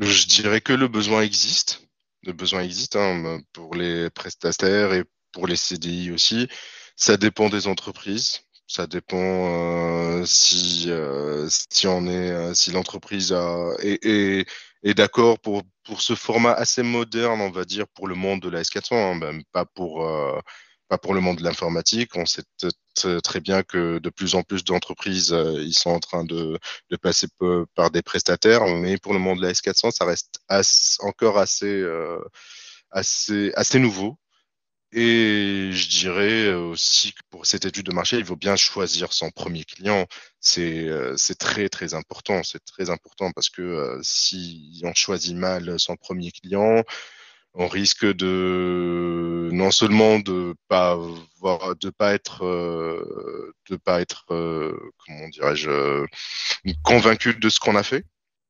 je 0.00 0.26
dirais 0.26 0.60
que 0.60 0.72
le 0.72 0.88
besoin 0.88 1.22
existe. 1.22 1.86
Le 2.24 2.32
besoin 2.32 2.62
existe 2.62 2.96
hein, 2.96 3.40
pour 3.52 3.74
les 3.74 4.10
prestataires 4.10 4.92
et 4.92 5.04
pour 5.32 5.46
les 5.46 5.56
CDI 5.56 6.10
aussi. 6.10 6.48
Ça 6.96 7.16
dépend 7.16 7.48
des 7.48 7.66
entreprises. 7.66 8.42
Ça 8.70 8.86
dépend 8.86 9.16
euh, 9.18 10.24
si 10.24 10.84
euh, 10.90 11.48
si 11.70 11.88
on 11.88 12.06
est 12.06 12.30
euh, 12.30 12.54
si 12.54 12.70
l'entreprise 12.70 13.32
est, 13.80 13.98
est, 14.06 14.46
est 14.84 14.94
d'accord 14.94 15.40
pour 15.40 15.64
pour 15.82 16.00
ce 16.00 16.14
format 16.14 16.52
assez 16.52 16.84
moderne, 16.84 17.40
on 17.40 17.50
va 17.50 17.64
dire, 17.64 17.88
pour 17.88 18.06
le 18.06 18.14
monde 18.14 18.40
de 18.40 18.48
la 18.48 18.62
S400, 18.62 18.94
hein, 18.94 19.14
même 19.16 19.42
pas 19.52 19.64
pour 19.64 20.06
pas 20.88 20.98
pour 20.98 21.14
le 21.14 21.20
monde 21.20 21.38
de 21.38 21.42
l'informatique. 21.42 22.14
On 22.14 22.26
sait 22.26 22.44
très 23.24 23.40
bien 23.40 23.64
que 23.64 23.98
de 23.98 24.08
plus 24.10 24.36
en 24.36 24.44
plus 24.44 24.62
d'entreprises 24.62 25.34
ils 25.58 25.74
sont 25.74 25.90
en 25.90 26.00
train 26.00 26.22
de, 26.24 26.56
de 26.90 26.96
passer 26.96 27.26
par 27.74 27.90
des 27.90 28.02
prestataires, 28.02 28.64
mais 28.68 28.98
pour 28.98 29.14
le 29.14 29.18
monde 29.18 29.38
de 29.38 29.46
la 29.46 29.52
S400, 29.52 29.90
ça 29.90 30.04
reste 30.04 30.38
encore 31.00 31.38
assez 31.38 31.84
assez 32.92 33.52
assez 33.56 33.80
nouveau. 33.80 34.19
Et 34.92 35.70
je 35.72 35.88
dirais 35.88 36.52
aussi 36.52 37.12
que 37.12 37.20
pour 37.30 37.46
cette 37.46 37.64
étude 37.64 37.86
de 37.86 37.92
marché, 37.92 38.18
il 38.18 38.24
faut 38.24 38.36
bien 38.36 38.56
choisir 38.56 39.12
son 39.12 39.30
premier 39.30 39.64
client. 39.64 40.06
C'est 40.40 40.88
euh, 40.88 41.14
très 41.38 41.68
très 41.68 41.94
important. 41.94 42.42
C'est 42.42 42.64
très 42.64 42.90
important 42.90 43.30
parce 43.32 43.50
que 43.50 43.62
euh, 43.62 44.00
si 44.02 44.80
on 44.84 44.92
choisit 44.94 45.36
mal 45.36 45.78
son 45.78 45.96
premier 45.96 46.32
client, 46.32 46.82
on 47.54 47.68
risque 47.68 48.04
de 48.04 49.48
non 49.52 49.70
seulement 49.70 50.18
de 50.18 50.54
pas 50.68 50.96
de 51.80 51.90
pas 51.90 52.14
être, 52.14 52.44
euh, 52.44 53.54
de 53.70 53.76
pas 53.76 54.00
être, 54.00 54.24
comment 54.28 55.28
dirais-je, 55.28 56.04
convaincu 56.82 57.34
de 57.34 57.48
ce 57.48 57.60
qu'on 57.60 57.76
a 57.76 57.82
fait, 57.82 58.04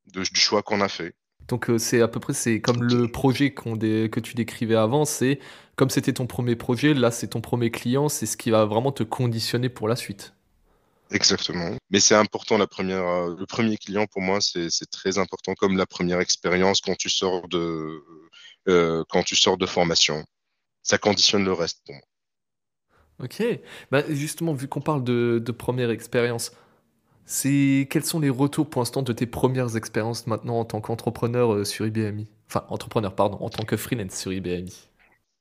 de, 0.06 0.22
du 0.22 0.40
choix 0.40 0.62
qu'on 0.62 0.80
a 0.80 0.88
fait. 0.88 1.14
Donc 1.50 1.70
c'est 1.78 2.00
à 2.00 2.08
peu 2.08 2.20
près 2.20 2.32
c'est 2.32 2.60
comme 2.60 2.82
le 2.82 3.08
projet 3.08 3.52
que 3.52 4.20
tu 4.20 4.34
décrivais 4.34 4.76
avant, 4.76 5.04
c'est 5.04 5.40
comme 5.76 5.90
c'était 5.90 6.12
ton 6.12 6.26
premier 6.26 6.56
projet, 6.56 6.94
là 6.94 7.10
c'est 7.10 7.28
ton 7.28 7.40
premier 7.40 7.70
client, 7.70 8.08
c'est 8.08 8.26
ce 8.26 8.36
qui 8.36 8.50
va 8.50 8.64
vraiment 8.64 8.92
te 8.92 9.02
conditionner 9.02 9.68
pour 9.68 9.88
la 9.88 9.96
suite. 9.96 10.32
Exactement. 11.10 11.76
Mais 11.90 11.98
c'est 11.98 12.14
important, 12.14 12.56
la 12.56 12.68
première, 12.68 13.04
euh, 13.04 13.34
le 13.36 13.46
premier 13.46 13.76
client 13.76 14.06
pour 14.06 14.22
moi, 14.22 14.40
c'est 14.40 14.70
très 14.90 15.18
important 15.18 15.54
comme 15.54 15.76
la 15.76 15.86
première 15.86 16.20
expérience 16.20 16.80
quand 16.80 16.96
tu 16.96 17.10
sors 17.10 17.48
de, 17.48 18.00
euh, 18.68 19.02
quand 19.08 19.24
tu 19.24 19.34
sors 19.34 19.58
de 19.58 19.66
formation. 19.66 20.24
Ça 20.82 20.98
conditionne 20.98 21.44
le 21.44 21.52
reste 21.52 21.80
pour 21.84 21.94
moi. 21.94 22.04
Ok. 23.24 23.42
Bah, 23.90 24.02
justement, 24.08 24.54
vu 24.54 24.68
qu'on 24.68 24.80
parle 24.80 25.04
de, 25.04 25.52
première 25.52 25.90
expérience, 25.90 26.52
c'est 27.30 27.86
quels 27.88 28.04
sont 28.04 28.18
les 28.18 28.28
retours 28.28 28.68
pour 28.68 28.80
l'instant 28.80 29.02
de 29.02 29.12
tes 29.12 29.26
premières 29.26 29.76
expériences 29.76 30.26
maintenant 30.26 30.58
en 30.58 30.64
tant 30.64 30.80
qu'entrepreneur 30.80 31.54
euh, 31.54 31.64
sur 31.64 31.86
IBMI 31.86 32.26
Enfin, 32.48 32.66
entrepreneur, 32.68 33.14
pardon, 33.14 33.38
en 33.40 33.48
tant 33.48 33.62
que 33.62 33.76
freelance 33.76 34.16
sur 34.16 34.32
IBMI. 34.32 34.74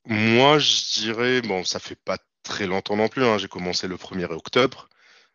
Moi, 0.06 0.60
je 0.60 1.02
dirais, 1.02 1.42
bon, 1.42 1.64
ça 1.64 1.80
fait 1.80 1.98
pas 2.06 2.20
très 2.44 2.68
longtemps 2.68 2.96
non 2.96 3.08
plus. 3.08 3.26
Hein. 3.26 3.40
J'ai 3.40 3.48
commencé 3.48 3.88
le 3.88 3.96
1er 3.96 4.32
octobre, 4.32 4.88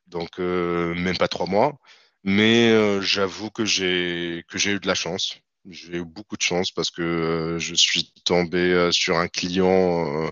donc 0.07 0.39
euh, 0.39 0.95
même 0.95 1.17
pas 1.17 1.27
trois 1.27 1.47
mois. 1.47 1.77
Mais 2.23 2.71
euh, 2.71 3.01
j'avoue 3.01 3.51
que 3.51 3.65
j'ai 3.65 4.45
eu 4.55 4.79
de 4.79 4.87
la 4.87 4.95
chance. 4.95 5.41
J'ai 5.69 5.97
eu 5.97 6.05
beaucoup 6.05 6.37
de 6.37 6.43
chance 6.43 6.71
parce 6.71 6.93
que 6.93 7.57
je 7.59 7.75
suis 7.75 8.13
tombé 8.25 8.91
sur 8.93 9.19
un 9.19 9.27
client 9.27 10.31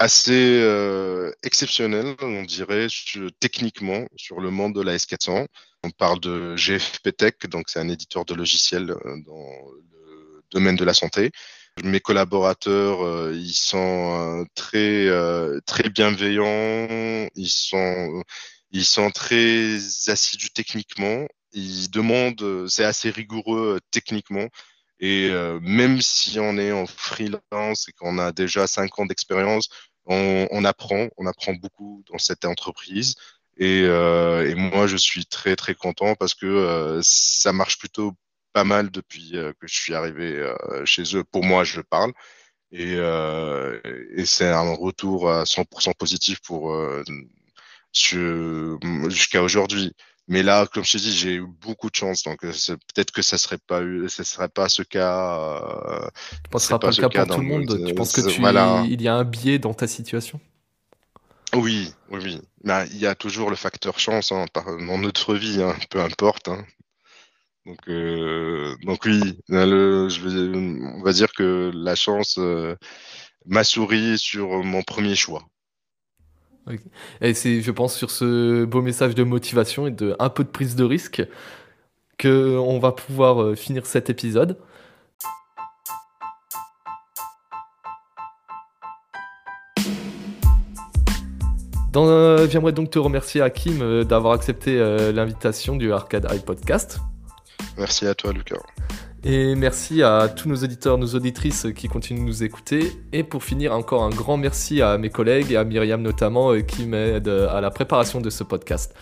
assez 0.00 0.62
exceptionnel, 1.42 2.16
on 2.20 2.42
dirait, 2.42 2.88
techniquement, 3.38 4.06
sur 4.16 4.40
le 4.40 4.50
monde 4.50 4.74
de 4.74 4.82
la 4.82 4.96
S400. 4.96 5.46
On 5.82 5.90
parle 5.90 6.20
de 6.20 6.56
GFP 6.56 7.16
Tech, 7.16 7.34
donc 7.48 7.68
c'est 7.68 7.80
un 7.80 7.88
éditeur 7.88 8.24
de 8.24 8.34
logiciels 8.34 8.86
dans 8.86 8.94
le 8.96 10.42
domaine 10.50 10.76
de 10.76 10.84
la 10.84 10.94
santé. 10.94 11.30
Mes 11.84 12.00
collaborateurs, 12.00 13.02
euh, 13.04 13.32
ils 13.34 13.54
sont 13.54 14.40
euh, 14.40 14.44
très 14.54 15.06
euh, 15.06 15.60
très 15.66 15.88
bienveillants, 15.88 17.28
ils 17.34 17.48
sont 17.48 18.22
ils 18.70 18.84
sont 18.84 19.10
très 19.10 19.76
assidus 20.08 20.50
techniquement, 20.50 21.26
ils 21.52 21.90
demandent, 21.90 22.68
c'est 22.68 22.84
assez 22.84 23.10
rigoureux 23.10 23.80
techniquement. 23.90 24.48
Et 25.00 25.30
même 25.62 26.02
si 26.02 26.38
on 26.38 26.58
est 26.58 26.72
en 26.72 26.86
freelance 26.86 27.88
et 27.88 27.92
qu'on 27.92 28.18
a 28.18 28.32
déjà 28.32 28.66
cinq 28.66 28.98
ans 28.98 29.06
d'expérience, 29.06 29.68
on, 30.10 30.64
apprend, 30.64 31.08
on 31.16 31.26
apprend 31.26 31.54
beaucoup 31.54 32.04
dans 32.10 32.18
cette 32.18 32.44
entreprise. 32.44 33.14
Et, 33.58 33.80
et, 33.82 34.54
moi, 34.54 34.86
je 34.86 34.96
suis 34.96 35.26
très 35.26 35.56
très 35.56 35.74
content 35.74 36.14
parce 36.14 36.34
que 36.34 37.00
ça 37.02 37.52
marche 37.52 37.78
plutôt 37.78 38.14
pas 38.52 38.64
mal 38.64 38.90
depuis 38.90 39.36
euh, 39.36 39.52
que 39.60 39.66
je 39.66 39.74
suis 39.74 39.94
arrivé 39.94 40.36
euh, 40.36 40.84
chez 40.84 41.16
eux. 41.16 41.24
Pour 41.24 41.44
moi, 41.44 41.64
je 41.64 41.80
parle. 41.80 42.12
Et, 42.72 42.94
euh, 42.96 43.80
et 44.14 44.24
c'est 44.26 44.48
un 44.48 44.74
retour 44.74 45.30
à 45.30 45.44
100% 45.44 45.94
positif 45.96 46.40
pour 46.40 46.72
jusqu'à 47.92 49.42
aujourd'hui. 49.42 49.94
Mais 50.30 50.44
là, 50.44 50.64
comme 50.72 50.84
je 50.84 50.92
t'ai 50.92 50.98
dit, 50.98 51.12
j'ai 51.12 51.34
eu 51.34 51.46
beaucoup 51.60 51.90
de 51.90 51.96
chance, 51.96 52.22
donc 52.22 52.38
peut-être 52.40 53.10
que 53.10 53.20
ça 53.20 53.36
serait 53.36 53.58
pas 53.58 53.82
eu, 53.82 54.08
ça 54.08 54.22
serait 54.22 54.48
pas 54.48 54.68
ce 54.68 54.82
cas. 54.82 56.08
tu 56.44 56.50
penses 56.50 56.68
pas, 56.68 56.78
pas 56.78 56.90
le 56.90 57.08
cas 57.08 57.08
pour 57.08 57.34
tout 57.34 57.40
le 57.42 57.46
monde. 57.48 57.84
tu 57.84 57.94
penses 57.94 58.12
que 58.12 58.20
tu, 58.20 58.40
il 58.88 59.02
y 59.02 59.08
a 59.08 59.14
un 59.16 59.24
biais 59.24 59.58
dans 59.58 59.74
ta 59.74 59.88
situation? 59.88 60.40
Oui, 61.56 61.92
oui, 62.10 62.20
oui. 62.22 62.40
Mais 62.62 62.86
il 62.92 62.98
y 62.98 63.06
a 63.06 63.16
toujours 63.16 63.50
le 63.50 63.56
facteur 63.56 63.98
chance 63.98 64.30
hein, 64.30 64.44
dans 64.54 64.98
notre 64.98 65.34
vie, 65.34 65.60
hein, 65.60 65.74
peu 65.90 66.00
importe. 66.00 66.46
Hein. 66.46 66.64
Donc, 67.66 67.88
euh, 67.88 68.76
donc 68.84 69.04
oui, 69.06 69.20
je 69.48 70.96
on 70.96 71.02
va 71.02 71.12
dire 71.12 71.32
que 71.32 71.72
la 71.74 71.96
chance 71.96 72.36
euh, 72.38 72.76
m'a 73.46 73.64
souri 73.64 74.16
sur 74.16 74.62
mon 74.62 74.82
premier 74.84 75.16
choix. 75.16 75.44
Et 77.20 77.34
c'est, 77.34 77.60
je 77.60 77.70
pense, 77.70 77.96
sur 77.96 78.10
ce 78.10 78.64
beau 78.64 78.82
message 78.82 79.14
de 79.14 79.24
motivation 79.24 79.86
et 79.86 79.90
de 79.90 80.14
un 80.18 80.28
peu 80.28 80.44
de 80.44 80.48
prise 80.48 80.76
de 80.76 80.84
risque 80.84 81.22
que 82.18 82.56
on 82.58 82.78
va 82.78 82.92
pouvoir 82.92 83.42
euh, 83.42 83.54
finir 83.54 83.86
cet 83.86 84.10
épisode. 84.10 84.58
J'aimerais 91.92 92.72
donc 92.72 92.90
te 92.90 92.98
remercier, 92.98 93.40
Hakim, 93.40 94.04
d'avoir 94.04 94.34
accepté 94.34 94.78
l'invitation 95.12 95.76
du 95.76 95.92
Arcade 95.92 96.26
Eye 96.30 96.38
Podcast. 96.38 97.00
Merci 97.76 98.06
à 98.06 98.14
toi, 98.14 98.32
Lucas. 98.32 98.60
Et 99.22 99.54
merci 99.54 100.02
à 100.02 100.28
tous 100.28 100.48
nos 100.48 100.56
auditeurs, 100.56 100.96
nos 100.96 101.14
auditrices 101.14 101.66
qui 101.76 101.88
continuent 101.88 102.20
de 102.20 102.24
nous 102.24 102.42
écouter. 102.42 102.90
Et 103.12 103.22
pour 103.22 103.44
finir, 103.44 103.74
encore 103.74 104.02
un 104.02 104.08
grand 104.08 104.38
merci 104.38 104.80
à 104.80 104.96
mes 104.96 105.10
collègues 105.10 105.52
et 105.52 105.56
à 105.56 105.64
Myriam 105.64 106.00
notamment 106.00 106.52
euh, 106.52 106.60
qui 106.60 106.86
m'aident 106.86 107.28
à 107.28 107.60
la 107.60 107.70
préparation 107.70 108.22
de 108.22 108.30
ce 108.30 108.44
podcast. 108.44 108.94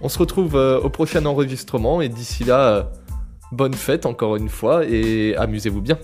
On 0.00 0.08
se 0.08 0.18
retrouve 0.18 0.56
euh, 0.56 0.80
au 0.80 0.88
prochain 0.88 1.26
enregistrement 1.26 2.00
et 2.00 2.08
d'ici 2.08 2.44
là, 2.44 2.60
euh, 2.60 2.82
bonne 3.52 3.74
fête 3.74 4.06
encore 4.06 4.36
une 4.36 4.48
fois 4.48 4.86
et 4.86 5.36
amusez-vous 5.36 5.82
bien. 5.82 5.98